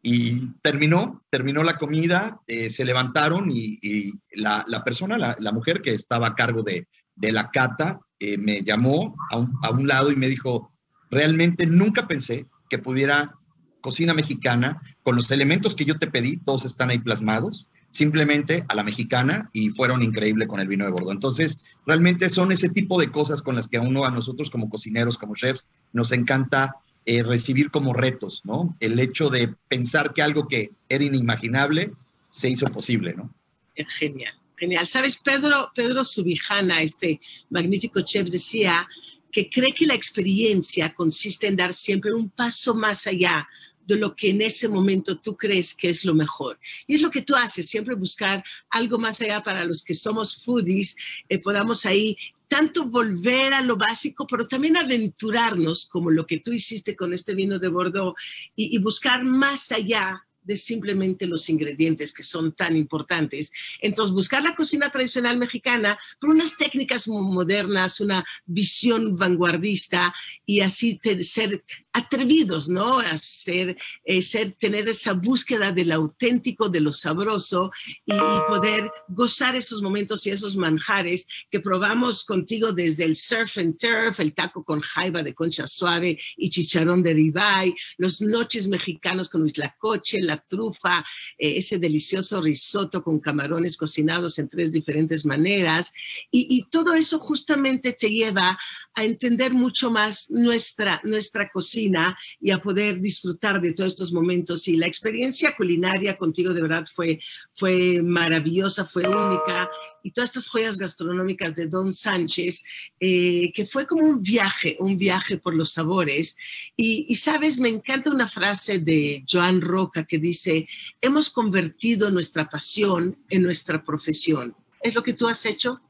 Y 0.00 0.52
terminó, 0.62 1.24
terminó 1.30 1.64
la 1.64 1.78
comida, 1.78 2.40
eh, 2.46 2.70
se 2.70 2.84
levantaron 2.84 3.50
y, 3.50 4.12
la, 4.30 4.64
la, 4.68 4.84
persona, 4.84 5.18
la, 5.18 5.34
la, 5.40 5.50
mujer 5.50 5.82
que 5.82 5.90
estaba 5.90 6.28
a 6.28 6.34
cargo 6.36 6.62
de, 6.62 6.86
de 7.16 7.32
la 7.32 7.50
cata, 7.50 7.98
eh, 8.20 8.38
me 8.38 8.62
llamó 8.62 9.16
a 9.32 9.38
un, 9.38 9.52
a 9.64 9.70
un 9.70 9.88
lado 9.88 10.12
y 10.12 10.16
me 10.16 10.28
dijo, 10.28 10.72
realmente 11.10 11.66
nunca 11.66 12.06
pensé 12.06 12.46
que 12.70 12.78
pudiera 12.78 13.34
cocina 13.80 14.14
mexicana 14.14 14.80
con 15.02 15.16
los 15.16 15.28
elementos 15.32 15.74
que 15.74 15.86
yo 15.86 15.98
te 15.98 16.06
pedí, 16.06 16.36
todos 16.36 16.66
están 16.66 16.90
ahí 16.90 17.00
plasmados 17.00 17.66
simplemente 17.94 18.64
a 18.68 18.74
la 18.74 18.82
mexicana 18.82 19.48
y 19.52 19.70
fueron 19.70 20.02
increíble 20.02 20.48
con 20.48 20.58
el 20.58 20.66
vino 20.66 20.84
de 20.84 20.90
Bordeaux. 20.90 21.12
Entonces, 21.12 21.62
realmente 21.86 22.28
son 22.28 22.50
ese 22.50 22.68
tipo 22.68 22.98
de 22.98 23.12
cosas 23.12 23.40
con 23.40 23.54
las 23.54 23.68
que 23.68 23.76
a 23.76 23.82
uno, 23.82 24.04
a 24.04 24.10
nosotros 24.10 24.50
como 24.50 24.68
cocineros, 24.68 25.16
como 25.16 25.36
chefs, 25.36 25.68
nos 25.92 26.10
encanta 26.10 26.74
eh, 27.06 27.22
recibir 27.22 27.70
como 27.70 27.92
retos, 27.92 28.40
¿no? 28.44 28.76
El 28.80 28.98
hecho 28.98 29.30
de 29.30 29.54
pensar 29.68 30.12
que 30.12 30.22
algo 30.22 30.48
que 30.48 30.70
era 30.88 31.04
inimaginable 31.04 31.92
se 32.30 32.48
hizo 32.48 32.66
posible, 32.66 33.14
¿no? 33.14 33.30
Genial, 33.76 34.34
genial. 34.56 34.86
Sabes, 34.88 35.18
Pedro, 35.18 35.70
Pedro 35.72 36.02
Subijana, 36.02 36.82
este 36.82 37.20
magnífico 37.48 38.00
chef, 38.00 38.28
decía 38.28 38.88
que 39.30 39.48
cree 39.48 39.72
que 39.72 39.86
la 39.86 39.94
experiencia 39.94 40.92
consiste 40.94 41.46
en 41.46 41.54
dar 41.54 41.72
siempre 41.72 42.12
un 42.12 42.28
paso 42.28 42.74
más 42.74 43.06
allá 43.06 43.48
de 43.86 43.96
lo 43.96 44.14
que 44.14 44.30
en 44.30 44.42
ese 44.42 44.68
momento 44.68 45.18
tú 45.18 45.36
crees 45.36 45.74
que 45.74 45.90
es 45.90 46.04
lo 46.04 46.14
mejor. 46.14 46.58
Y 46.86 46.94
es 46.94 47.02
lo 47.02 47.10
que 47.10 47.22
tú 47.22 47.34
haces, 47.34 47.68
siempre 47.68 47.94
buscar 47.94 48.44
algo 48.70 48.98
más 48.98 49.20
allá 49.20 49.42
para 49.42 49.64
los 49.64 49.82
que 49.82 49.94
somos 49.94 50.44
foodies, 50.44 50.96
eh, 51.28 51.38
podamos 51.38 51.86
ahí 51.86 52.16
tanto 52.48 52.86
volver 52.86 53.52
a 53.52 53.62
lo 53.62 53.76
básico, 53.76 54.26
pero 54.26 54.46
también 54.46 54.76
aventurarnos, 54.76 55.86
como 55.86 56.10
lo 56.10 56.26
que 56.26 56.38
tú 56.38 56.52
hiciste 56.52 56.94
con 56.94 57.12
este 57.12 57.34
vino 57.34 57.58
de 57.58 57.68
Bordeaux, 57.68 58.14
y, 58.54 58.78
buscar 58.78 59.24
más 59.24 59.72
allá 59.72 60.24
de 60.42 60.56
simplemente 60.56 61.26
los 61.26 61.48
ingredientes 61.48 62.12
que 62.12 62.22
son 62.22 62.52
tan 62.52 62.76
importantes. 62.76 63.50
Entonces, 63.80 64.12
buscar 64.12 64.42
la 64.42 64.54
cocina 64.54 64.90
tradicional 64.90 65.38
mexicana, 65.38 65.98
por 66.20 66.30
unas 66.30 66.56
técnicas 66.56 67.08
modernas, 67.08 68.00
una 68.00 68.24
visión 68.44 69.16
vanguardista 69.16 70.14
y 70.44 70.60
así 70.60 71.00
ser 71.22 71.64
atrevidos, 71.94 72.68
¿no? 72.68 72.98
A 72.98 73.16
ser, 73.16 73.76
eh, 74.04 74.20
ser, 74.20 74.52
tener 74.52 74.88
esa 74.88 75.12
búsqueda 75.12 75.70
del 75.70 75.92
auténtico, 75.92 76.68
de 76.68 76.80
lo 76.80 76.92
sabroso 76.92 77.70
y, 78.04 78.12
poder 78.48 78.90
gozar 79.08 79.54
esos 79.54 79.80
momentos 79.80 80.26
y 80.26 80.30
esos 80.30 80.56
manjares 80.56 81.26
que 81.50 81.60
probamos 81.60 82.24
contigo 82.24 82.72
desde 82.72 83.04
el 83.04 83.14
surf 83.14 83.58
and 83.58 83.78
turf, 83.78 84.18
el 84.18 84.34
taco 84.34 84.64
con 84.64 84.80
jaiba 84.80 85.22
de 85.22 85.34
concha 85.34 85.66
suave 85.66 86.18
y 86.36 86.50
chicharrón 86.50 87.02
de 87.02 87.14
ribeye, 87.14 87.74
los 87.96 88.20
noches 88.20 88.66
mexicanos 88.66 89.28
con 89.28 89.42
huitlacoche, 89.42 90.20
la 90.20 90.38
trufa, 90.38 91.04
eh, 91.38 91.58
ese 91.58 91.78
delicioso 91.78 92.40
risotto 92.40 93.02
con 93.04 93.20
camarones 93.20 93.76
cocinados 93.76 94.38
en 94.38 94.48
tres 94.48 94.72
diferentes 94.72 95.24
maneras 95.24 95.92
y, 96.30 96.46
y 96.50 96.68
todo 96.70 96.94
eso 96.94 97.20
justamente 97.20 97.92
te 97.92 98.10
lleva 98.10 98.58
a 98.94 99.04
entender 99.04 99.52
mucho 99.52 99.90
más 99.90 100.30
nuestra, 100.30 101.00
nuestra 101.04 101.50
cocina 101.50 102.16
y 102.40 102.50
a 102.50 102.62
poder 102.62 103.00
disfrutar 103.00 103.60
de 103.60 103.72
todos 103.72 103.92
estos 103.92 104.12
momentos. 104.12 104.68
Y 104.68 104.76
la 104.76 104.86
experiencia 104.86 105.56
culinaria 105.56 106.16
contigo 106.16 106.54
de 106.54 106.62
verdad 106.62 106.86
fue, 106.92 107.18
fue 107.54 108.00
maravillosa, 108.02 108.84
fue 108.84 109.02
única. 109.08 109.68
Y 110.02 110.12
todas 110.12 110.30
estas 110.30 110.46
joyas 110.46 110.78
gastronómicas 110.78 111.54
de 111.54 111.66
Don 111.66 111.92
Sánchez, 111.92 112.62
eh, 113.00 113.52
que 113.52 113.66
fue 113.66 113.86
como 113.86 114.04
un 114.04 114.22
viaje, 114.22 114.76
un 114.78 114.96
viaje 114.96 115.38
por 115.38 115.54
los 115.54 115.72
sabores. 115.72 116.36
Y, 116.76 117.06
y 117.08 117.16
sabes, 117.16 117.58
me 117.58 117.68
encanta 117.68 118.10
una 118.10 118.28
frase 118.28 118.78
de 118.78 119.24
Joan 119.28 119.60
Roca 119.60 120.04
que 120.04 120.18
dice, 120.18 120.68
hemos 121.00 121.30
convertido 121.30 122.10
nuestra 122.10 122.48
pasión 122.48 123.18
en 123.28 123.42
nuestra 123.42 123.84
profesión. 123.84 124.54
¿Es 124.80 124.94
lo 124.94 125.02
que 125.02 125.14
tú 125.14 125.26
has 125.26 125.44
hecho? 125.46 125.80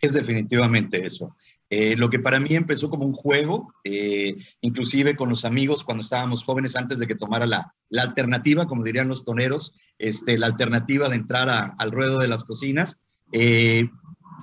Es 0.00 0.12
definitivamente 0.12 1.04
eso. 1.04 1.34
Eh, 1.76 1.96
lo 1.96 2.08
que 2.08 2.20
para 2.20 2.38
mí 2.38 2.54
empezó 2.54 2.88
como 2.88 3.04
un 3.04 3.14
juego, 3.14 3.74
eh, 3.82 4.36
inclusive 4.60 5.16
con 5.16 5.28
los 5.28 5.44
amigos 5.44 5.82
cuando 5.82 6.04
estábamos 6.04 6.44
jóvenes 6.44 6.76
antes 6.76 7.00
de 7.00 7.08
que 7.08 7.16
tomara 7.16 7.46
la, 7.46 7.74
alternativa, 7.98 8.68
como 8.68 8.84
dirían 8.84 9.08
los 9.08 9.24
toneros, 9.24 9.80
este, 9.98 10.38
la 10.38 10.46
alternativa 10.46 11.08
de 11.08 11.16
entrar 11.16 11.74
al 11.76 11.90
ruedo 11.90 12.18
de 12.18 12.28
las 12.28 12.44
cocinas, 12.44 12.98
eh, 13.32 13.90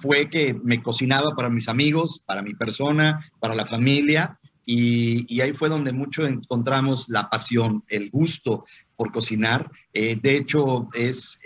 fue 0.02 0.28
que 0.28 0.60
me 0.62 0.84
cocinaba 0.84 1.34
para 1.34 1.50
mis 1.50 1.70
amigos, 1.70 2.22
para 2.26 2.42
mi 2.42 2.54
persona, 2.54 3.26
para 3.40 3.56
la 3.56 3.66
familia, 3.66 4.38
y 4.66 5.40
ahí 5.40 5.54
fue 5.54 5.70
donde 5.70 5.92
mucho 5.92 6.26
encontramos 6.28 7.08
la 7.10 7.30
pasión, 7.30 7.84
el 7.88 8.10
gusto 8.10 8.66
por 8.96 9.12
cocinar. 9.12 9.70
de 9.94 10.38
hecho, 10.38 10.88
es 10.94 11.40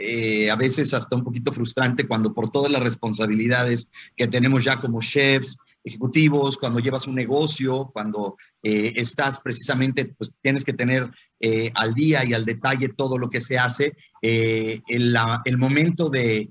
a 0.52 0.56
veces 0.56 0.93
hasta 0.93 1.15
un 1.15 1.24
poquito 1.24 1.52
frustrante 1.52 2.08
cuando 2.08 2.34
por 2.34 2.52
todas 2.52 2.71
las 2.71 2.84
responsabilidades 2.84 3.89
que 4.15 4.28
tenemos 4.28 4.63
ya 4.63 4.80
como 4.80 5.02
chefs, 5.02 5.58
ejecutivos, 5.86 6.58
cuando 6.58 6.80
llevas 6.80 7.08
un 7.08 7.15
negocio, 7.15 7.91
cuando 7.93 8.36
eh, 8.63 8.93
estás 8.95 9.39
precisamente, 9.39 10.06
pues 10.17 10.34
tienes 10.41 10.65
que 10.65 10.74
tener 10.74 11.12
eh, 11.39 11.71
al 11.76 11.93
día 11.93 12.26
y 12.26 12.34
al 12.34 12.43
detalle 12.43 12.89
todo 12.89 13.17
lo 13.17 13.30
que 13.30 13.39
se 13.39 13.60
hace. 13.60 13.95
Eh, 14.21 14.82
el, 14.88 15.15
el, 15.45 15.58
momento 15.58 16.10
de, 16.10 16.50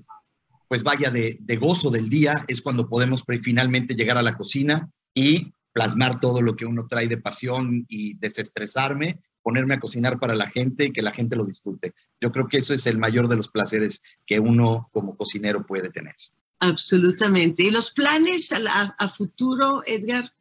pues 0.69 0.83
vaya, 0.83 1.11
de, 1.11 1.37
de, 1.41 1.57
gozo 1.57 1.91
del 1.91 2.07
día 2.07 2.45
es 2.47 2.61
cuando 2.61 2.87
podemos 2.87 3.23
finalmente 3.41 3.93
llegar 3.93 4.17
a 4.17 4.23
la 4.23 4.37
cocina 4.37 4.89
y 5.13 5.53
plasmar 5.73 6.21
todo 6.21 6.41
lo 6.41 6.55
que 6.55 6.65
uno 6.65 6.87
trae 6.87 7.09
de 7.09 7.17
pasión 7.17 7.85
y 7.89 8.17
desestresarme, 8.17 9.19
ponerme 9.41 9.73
a 9.73 9.79
cocinar 9.79 10.17
para 10.17 10.33
la 10.33 10.47
gente 10.47 10.85
y 10.85 10.93
que 10.93 11.01
la 11.01 11.11
gente 11.11 11.35
lo 11.35 11.45
disfrute. 11.45 11.93
Yo 12.21 12.31
creo 12.31 12.47
que 12.47 12.57
eso 12.57 12.73
es 12.73 12.87
el 12.87 12.97
mayor 12.97 13.27
de 13.27 13.35
los 13.35 13.49
placeres 13.49 14.01
que 14.25 14.39
uno 14.39 14.89
como 14.93 15.17
cocinero 15.17 15.65
puede 15.65 15.89
tener. 15.89 16.15
Absolutamente. 16.59 17.63
¿Y 17.63 17.71
los 17.71 17.91
planes 17.91 18.53
a, 18.53 19.09
futuro, 19.09 19.83
Edgar? 19.85 20.31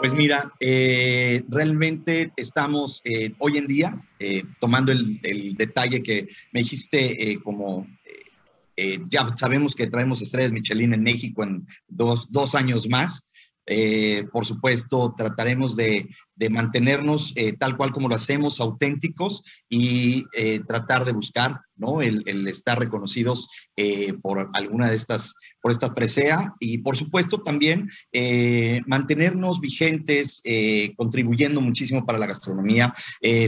Pues 0.00 0.12
mira, 0.12 0.52
eh, 0.60 1.42
realmente 1.48 2.32
estamos 2.36 3.00
eh, 3.04 3.32
hoy 3.38 3.56
en 3.56 3.66
día 3.66 4.02
eh, 4.18 4.42
tomando 4.60 4.92
el, 4.92 5.54
detalle 5.54 6.02
que 6.02 6.28
me 6.52 6.60
dijiste 6.60 7.38
como 7.42 7.86
ya 9.08 9.32
sabemos 9.36 9.76
que 9.76 9.86
traemos 9.86 10.20
estrellas 10.20 10.50
Michelin 10.50 10.94
en 10.94 11.04
México 11.04 11.44
en 11.44 11.64
dos, 11.86 12.26
dos 12.32 12.56
años 12.56 12.88
más. 12.88 13.24
Eh, 13.66 14.26
por 14.32 14.44
supuesto, 14.44 15.14
trataremos 15.16 15.76
de, 15.76 16.08
mantenernos 16.50 17.32
eh, 17.36 17.52
tal 17.52 17.76
cual 17.76 17.92
como 17.92 18.08
lo 18.08 18.16
hacemos, 18.16 18.60
auténticos 18.60 19.44
y 19.68 20.24
eh, 20.36 20.60
tratar 20.66 21.04
de 21.04 21.12
buscar 21.12 21.60
¿no? 21.76 22.02
el, 22.02 22.48
estar 22.48 22.78
reconocidos 22.78 23.48
por 24.20 24.50
alguna 24.52 24.90
de 24.90 24.96
estas, 24.96 25.34
por 25.62 25.70
esta 25.70 25.94
presea 25.94 26.52
y 26.60 26.78
por 26.78 26.96
supuesto 26.96 27.42
también 27.42 27.88
mantenernos 28.86 29.60
vigentes, 29.60 30.42
contribuyendo 30.96 31.60
muchísimo 31.60 32.04
para 32.04 32.18
la 32.18 32.26
gastronomía. 32.26 32.94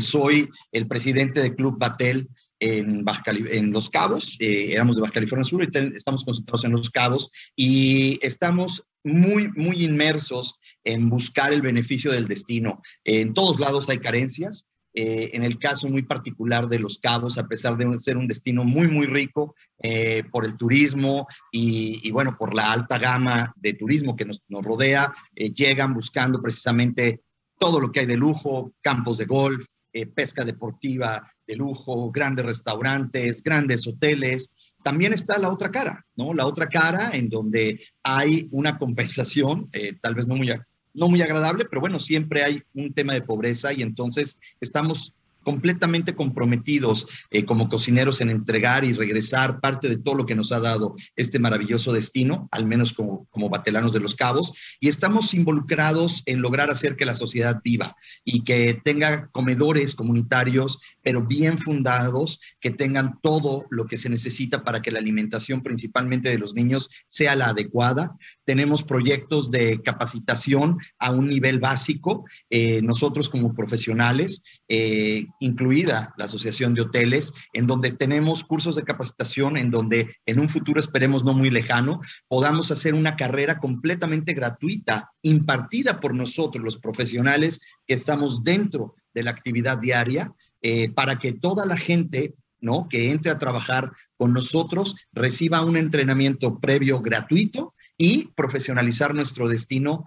soy 0.01 0.49
el 0.73 0.87
presidente 0.87 1.43
del 1.43 1.55
Club 1.55 1.77
Batel 1.79 2.29
en, 2.61 3.73
Los 3.73 3.91
Cabos, 3.91 4.37
éramos 4.41 4.97
de 4.97 5.03
Baja 5.03 5.15
California 5.15 5.45
Sur, 5.45 5.63
y 5.63 5.97
estamos 5.97 6.25
concentrados 6.25 6.65
en 6.65 6.73
Los 6.73 6.91
Cabos 6.91 7.31
y 7.55 8.19
estamos 8.23 8.85
muy, 9.05 9.49
muy 9.53 9.85
inmersos 9.85 10.59
en 10.85 11.09
buscar 11.09 11.53
el 11.53 11.63
beneficio 11.63 12.13
del 12.13 12.29
destino. 12.29 12.81
En 13.05 13.35
todos 13.35 13.61
lados 13.61 13.89
hay 13.89 13.99
carencias. 13.99 14.69
Eh, 14.99 15.37
en 15.37 15.45
el 15.45 15.59
caso 15.59 15.91
muy 15.91 16.01
particular 16.01 16.71
de 16.71 16.79
Los 16.79 16.97
Cabos, 16.97 17.37
a 17.37 17.47
pesar 17.47 17.77
de 17.77 17.99
ser 17.99 18.17
un 18.17 18.27
destino 18.27 18.65
muy, 18.65 18.89
muy 18.89 19.05
rico 19.05 19.55
eh, 19.83 20.25
por 20.33 20.47
el 20.47 20.57
turismo 20.57 21.27
y, 21.53 22.11
bueno, 22.13 22.35
por 22.39 22.55
la 22.55 22.73
alta 22.73 22.97
gama 22.97 23.53
de 23.57 23.75
turismo 23.75 24.17
que 24.17 24.25
nos, 24.25 24.41
rodea, 24.49 25.13
eh, 25.35 25.51
llegan 25.51 25.93
buscando 25.93 26.41
precisamente 26.41 27.21
todo 27.59 27.79
lo 27.79 27.93
que 27.93 28.01
hay 28.01 28.07
de 28.07 28.17
lujo, 28.17 28.73
campos 28.81 29.19
de 29.19 29.27
golf, 29.27 29.67
pesca 30.15 30.45
deportiva 30.45 31.31
de 31.47 31.57
lujo, 31.57 32.11
grandes 32.11 32.45
restaurantes, 32.45 33.43
grandes 33.43 33.87
hoteles, 33.87 34.53
también 34.83 35.13
está 35.13 35.39
la 35.39 35.51
otra 35.51 35.71
cara, 35.71 36.07
¿no? 36.15 36.33
La 36.33 36.47
otra 36.47 36.69
cara 36.69 37.11
en 37.13 37.29
donde 37.29 37.81
hay 38.05 38.49
una 38.53 38.79
compensación, 38.79 39.69
eh, 39.73 39.97
tal 40.01 40.15
vez 40.15 40.29
no 40.29 40.37
muy, 40.37 40.53
no 40.95 41.09
muy 41.09 41.23
agradable, 41.23 41.65
pero 41.65 41.81
bueno, 41.81 41.99
siempre 41.99 42.45
hay 42.45 42.63
un 42.73 42.93
tema 42.93 43.15
de 43.15 43.23
pobreza 43.23 43.73
y 43.73 43.83
entonces 43.83 44.39
estamos 44.61 45.13
completamente 45.47 46.17
comprometidos 46.17 47.07
eh, 47.31 47.45
como 47.45 47.69
cocineros 47.69 48.21
en 48.21 48.31
entregar 48.31 48.85
y 48.85 48.95
regresar 48.95 49.61
parte 49.61 49.89
de 49.89 49.97
todo 49.97 50.17
lo 50.17 50.27
que 50.27 50.35
nos 50.35 50.51
ha 50.51 50.59
dado 50.59 50.97
este 51.15 51.39
maravilloso 51.39 51.93
destino, 51.93 52.49
al 52.51 52.67
menos 52.67 52.93
como, 52.93 53.27
como 53.31 53.49
batelanos 53.49 53.93
de 53.93 54.01
los 54.01 54.17
cabos, 54.17 54.55
y 54.81 54.89
estamos 54.89 55.33
involucrados 55.35 56.25
en 56.27 56.41
lograr 56.41 56.69
hacer 56.69 56.97
que 56.97 57.05
la 57.05 57.15
sociedad 57.15 57.61
viva 57.63 57.95
y 58.25 58.43
que 58.43 58.81
tenga 58.83 59.29
comedores 59.29 59.95
comunitarios, 59.95 60.81
pero 61.01 61.25
bien 61.25 61.59
fundados, 61.59 62.41
que 62.59 62.73
tengan 62.73 63.21
todo 63.23 63.67
lo 63.71 63.87
que 63.87 63.99
se 63.99 64.09
necesita 64.09 64.65
para 64.65 64.83
que 64.83 64.91
la 64.91 64.99
alimentación 64.99 65.63
principalmente 65.63 66.29
de 66.29 66.39
los 66.39 66.57
niños 66.57 66.91
sea 67.07 67.37
la 67.37 67.51
adecuada, 67.51 68.17
tenemos 68.47 68.83
proyectos 68.83 69.51
de 69.51 69.83
capacitación 69.83 70.79
a 70.99 71.11
un 71.11 71.29
nivel 71.29 71.59
básico, 71.59 72.25
eh, 72.49 72.81
nosotros 72.81 73.29
como 73.29 73.55
profesionales, 73.55 74.43
eh, 74.69 75.27
incluida 75.41 76.13
la 76.17 76.25
Asociación 76.25 76.75
de 76.75 76.83
Hoteles, 76.83 77.33
en 77.53 77.67
donde 77.67 77.93
tenemos 77.93 78.45
cursos 78.45 78.77
de 78.77 78.83
capacitación, 78.83 79.57
en 79.57 79.71
donde 79.71 80.17
en 80.27 80.41
un 80.41 80.49
futuro 80.49 80.81
esperemos 80.81 81.25
no 81.25 81.35
muy 81.35 81.51
lejano, 81.51 82.01
podamos 82.29 82.71
hacer 82.71 82.95
una 82.95 83.17
carrera 83.17 83.59
completamente 83.59 84.35
gratuita, 84.35 85.13
impartida 85.23 86.01
por 86.01 86.15
nosotros, 86.15 86.65
los 86.65 86.79
profesionales 86.79 87.61
que 87.87 87.95
estamos 87.95 88.43
dentro 88.43 88.95
de 89.15 89.23
la 89.23 89.31
actividad 89.31 89.79
diaria, 89.79 90.33
eh, 90.63 90.91
para 90.91 91.19
que 91.19 91.33
toda 91.33 91.65
la 91.65 91.77
gente 91.77 92.35
¿no? 92.61 92.89
que 92.89 93.11
entre 93.11 93.31
a 93.31 93.39
trabajar 93.39 93.93
con 94.17 94.33
nosotros 94.33 94.97
reciba 95.13 95.65
un 95.65 95.77
entrenamiento 95.77 96.59
previo 96.59 97.01
gratuito 97.01 97.75
y 97.97 98.29
profesionalizar 98.35 99.15
nuestro 99.15 99.49
destino 99.49 100.05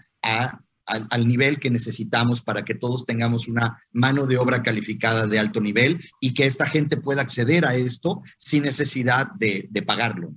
al, 0.89 1.27
nivel 1.27 1.59
que 1.59 1.69
necesitamos 1.69 2.41
para 2.41 2.65
que 2.65 2.73
todos 2.73 3.05
tengamos 3.05 3.47
una 3.47 3.77
mano 3.91 4.25
de 4.25 4.37
obra 4.37 4.63
calificada 4.63 5.27
de 5.27 5.39
alto 5.39 5.61
nivel 5.61 6.03
y 6.19 6.33
que 6.33 6.45
esta 6.45 6.65
gente 6.65 6.97
pueda 6.97 7.21
acceder 7.21 7.65
a 7.65 7.75
esto 7.75 8.21
sin 8.37 8.63
necesidad 8.63 9.27
de, 9.37 9.69
pagarlo. 9.85 10.33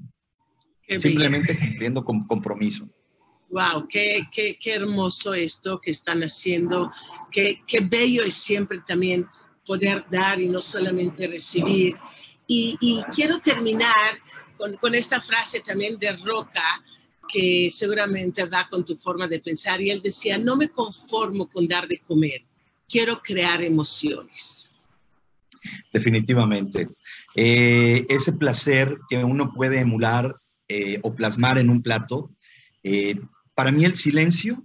Simplemente 0.98 1.58
cumpliendo 1.58 2.04
con 2.04 2.26
compromiso. 2.26 2.88
Wow, 3.50 3.86
qué, 3.88 4.22
qué, 4.32 4.58
qué, 4.60 4.74
hermoso 4.74 5.34
esto 5.34 5.80
que 5.80 5.90
están 5.90 6.22
haciendo. 6.22 6.90
Qué, 7.30 7.62
qué 7.66 7.80
bello 7.80 8.22
es 8.22 8.34
siempre 8.34 8.80
también 8.86 9.26
poder 9.66 10.04
dar 10.10 10.40
y 10.40 10.48
no 10.48 10.60
solamente 10.60 11.28
recibir. 11.28 11.96
Y, 12.46 12.76
y 12.80 13.02
quiero 13.14 13.38
terminar 13.40 13.94
con, 14.56 14.74
con, 14.76 14.94
esta 14.94 15.20
frase 15.20 15.60
también 15.60 15.98
de 15.98 16.12
Roca, 16.12 16.62
que 17.32 17.70
seguramente 17.70 18.44
va 18.44 18.68
con 18.68 18.84
tu 18.84 18.94
forma 18.96 19.26
de 19.26 19.40
pensar. 19.40 19.80
Y 19.80 19.90
él 19.90 20.02
decía, 20.02 20.36
no 20.38 20.54
me 20.54 20.68
conformo 20.68 21.48
con 21.48 21.66
dar 21.66 21.88
de 21.88 21.98
comer, 21.98 22.42
quiero 22.88 23.20
crear 23.22 23.62
emociones. 23.62 24.74
Definitivamente. 25.92 26.88
Eh, 27.34 28.04
ese 28.08 28.32
placer 28.32 28.98
que 29.08 29.24
uno 29.24 29.52
puede 29.52 29.78
emular 29.78 30.34
eh, 30.68 31.00
o 31.02 31.14
plasmar 31.14 31.58
en 31.58 31.70
un 31.70 31.82
plato, 31.82 32.30
eh, 32.82 33.16
para 33.54 33.72
mí 33.72 33.84
el 33.84 33.94
silencio 33.94 34.64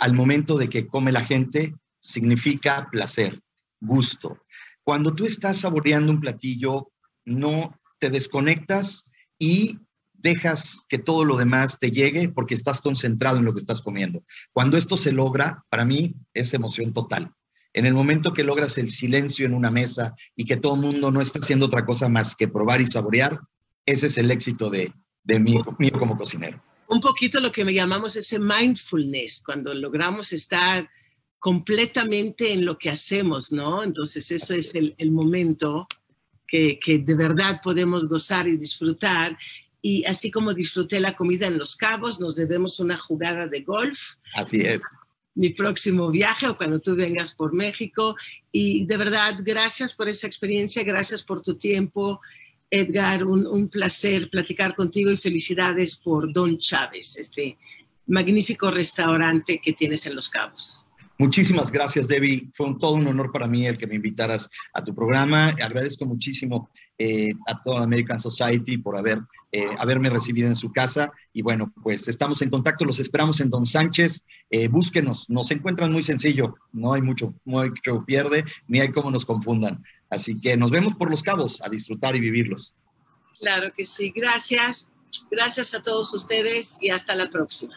al 0.00 0.12
momento 0.12 0.58
de 0.58 0.68
que 0.68 0.88
come 0.88 1.12
la 1.12 1.24
gente 1.24 1.72
significa 2.00 2.88
placer, 2.90 3.40
gusto. 3.80 4.42
Cuando 4.82 5.14
tú 5.14 5.24
estás 5.24 5.58
saboreando 5.58 6.10
un 6.10 6.20
platillo, 6.20 6.90
no 7.24 7.78
te 8.00 8.10
desconectas 8.10 9.04
y 9.38 9.78
dejas 10.22 10.80
que 10.88 10.98
todo 10.98 11.24
lo 11.24 11.36
demás 11.36 11.78
te 11.78 11.90
llegue 11.90 12.28
porque 12.28 12.54
estás 12.54 12.80
concentrado 12.80 13.38
en 13.38 13.44
lo 13.44 13.52
que 13.52 13.60
estás 13.60 13.80
comiendo. 13.80 14.24
Cuando 14.52 14.76
esto 14.76 14.96
se 14.96 15.12
logra, 15.12 15.64
para 15.68 15.84
mí 15.84 16.14
es 16.32 16.54
emoción 16.54 16.92
total. 16.92 17.32
En 17.74 17.86
el 17.86 17.94
momento 17.94 18.32
que 18.32 18.44
logras 18.44 18.78
el 18.78 18.90
silencio 18.90 19.46
en 19.46 19.54
una 19.54 19.70
mesa 19.70 20.14
y 20.36 20.44
que 20.44 20.56
todo 20.56 20.74
el 20.74 20.80
mundo 20.80 21.10
no 21.10 21.20
está 21.20 21.38
haciendo 21.38 21.66
otra 21.66 21.84
cosa 21.84 22.08
más 22.08 22.36
que 22.36 22.48
probar 22.48 22.80
y 22.80 22.86
saborear, 22.86 23.40
ese 23.86 24.06
es 24.06 24.18
el 24.18 24.30
éxito 24.30 24.70
de, 24.70 24.92
de 25.24 25.40
mí, 25.40 25.56
mío 25.78 25.92
como 25.98 26.16
cocinero. 26.16 26.62
Un 26.88 27.00
poquito 27.00 27.40
lo 27.40 27.50
que 27.50 27.64
me 27.64 27.72
llamamos 27.72 28.16
ese 28.16 28.38
mindfulness, 28.38 29.42
cuando 29.44 29.72
logramos 29.74 30.32
estar 30.32 30.88
completamente 31.38 32.52
en 32.52 32.64
lo 32.64 32.78
que 32.78 32.90
hacemos, 32.90 33.50
¿no? 33.50 33.82
Entonces, 33.82 34.30
eso 34.30 34.54
es 34.54 34.74
el, 34.74 34.94
el 34.98 35.10
momento 35.10 35.88
que, 36.46 36.78
que, 36.78 36.98
de 36.98 37.14
verdad 37.14 37.60
podemos 37.64 38.06
gozar 38.06 38.46
y 38.46 38.58
disfrutar 38.58 39.36
y 39.82 40.04
así 40.04 40.30
como 40.30 40.54
disfruté 40.54 41.00
la 41.00 41.16
comida 41.16 41.48
en 41.48 41.58
Los 41.58 41.74
Cabos, 41.74 42.20
nos 42.20 42.36
debemos 42.36 42.78
una 42.78 42.98
jugada 42.98 43.48
de 43.48 43.62
golf. 43.62 44.14
Así 44.34 44.60
es. 44.60 44.80
Mi 45.34 45.50
próximo 45.50 46.10
viaje 46.10 46.46
o 46.46 46.56
cuando 46.56 46.78
tú 46.78 46.94
vengas 46.94 47.34
por 47.34 47.52
México. 47.52 48.16
Y 48.52 48.86
de 48.86 48.96
verdad, 48.96 49.36
gracias 49.42 49.92
por 49.92 50.08
esa 50.08 50.28
experiencia, 50.28 50.84
gracias 50.84 51.22
por 51.22 51.42
tu 51.42 51.58
tiempo. 51.58 52.20
Edgar, 52.70 53.24
un, 53.24 53.46
un 53.46 53.68
placer 53.68 54.30
platicar 54.30 54.76
contigo 54.76 55.10
y 55.10 55.16
felicidades 55.16 55.96
por 55.96 56.32
Don 56.32 56.56
Chávez, 56.58 57.18
este 57.18 57.58
magnífico 58.06 58.70
restaurante 58.70 59.60
que 59.62 59.72
tienes 59.72 60.06
en 60.06 60.14
Los 60.14 60.28
Cabos. 60.28 60.86
Muchísimas 61.22 61.70
gracias, 61.70 62.08
Debbie. 62.08 62.50
Fue 62.52 62.66
un, 62.66 62.78
todo 62.78 62.94
un 62.94 63.06
honor 63.06 63.30
para 63.30 63.46
mí 63.46 63.64
el 63.66 63.78
que 63.78 63.86
me 63.86 63.94
invitaras 63.94 64.48
a 64.72 64.82
tu 64.82 64.94
programa. 64.94 65.48
Agradezco 65.50 66.04
muchísimo 66.04 66.68
eh, 67.04 67.34
a 67.48 67.60
toda 67.60 67.78
la 67.78 67.84
American 67.84 68.20
Society 68.20 68.78
por 68.78 68.96
haber, 68.96 69.18
eh, 69.50 69.66
haberme 69.80 70.08
recibido 70.08 70.46
en 70.46 70.54
su 70.54 70.70
casa. 70.70 71.10
Y 71.32 71.42
bueno, 71.42 71.72
pues 71.82 72.06
estamos 72.06 72.42
en 72.42 72.50
contacto, 72.50 72.84
los 72.84 73.00
esperamos 73.00 73.40
en 73.40 73.50
Don 73.50 73.66
Sánchez. 73.66 74.24
Eh, 74.50 74.68
búsquenos, 74.68 75.28
nos 75.28 75.50
encuentran 75.50 75.90
muy 75.90 76.04
sencillo, 76.04 76.54
no 76.72 76.92
hay 76.92 77.02
mucho, 77.02 77.34
mucho 77.44 78.04
pierde, 78.06 78.44
ni 78.68 78.78
hay 78.78 78.92
cómo 78.92 79.10
nos 79.10 79.24
confundan. 79.24 79.82
Así 80.10 80.40
que 80.40 80.56
nos 80.56 80.70
vemos 80.70 80.94
por 80.94 81.10
los 81.10 81.24
cabos 81.24 81.60
a 81.62 81.68
disfrutar 81.68 82.14
y 82.14 82.20
vivirlos. 82.20 82.76
Claro 83.40 83.72
que 83.76 83.84
sí, 83.84 84.12
gracias. 84.14 84.88
Gracias 85.28 85.74
a 85.74 85.82
todos 85.82 86.14
ustedes 86.14 86.78
y 86.80 86.90
hasta 86.90 87.16
la 87.16 87.28
próxima. 87.28 87.74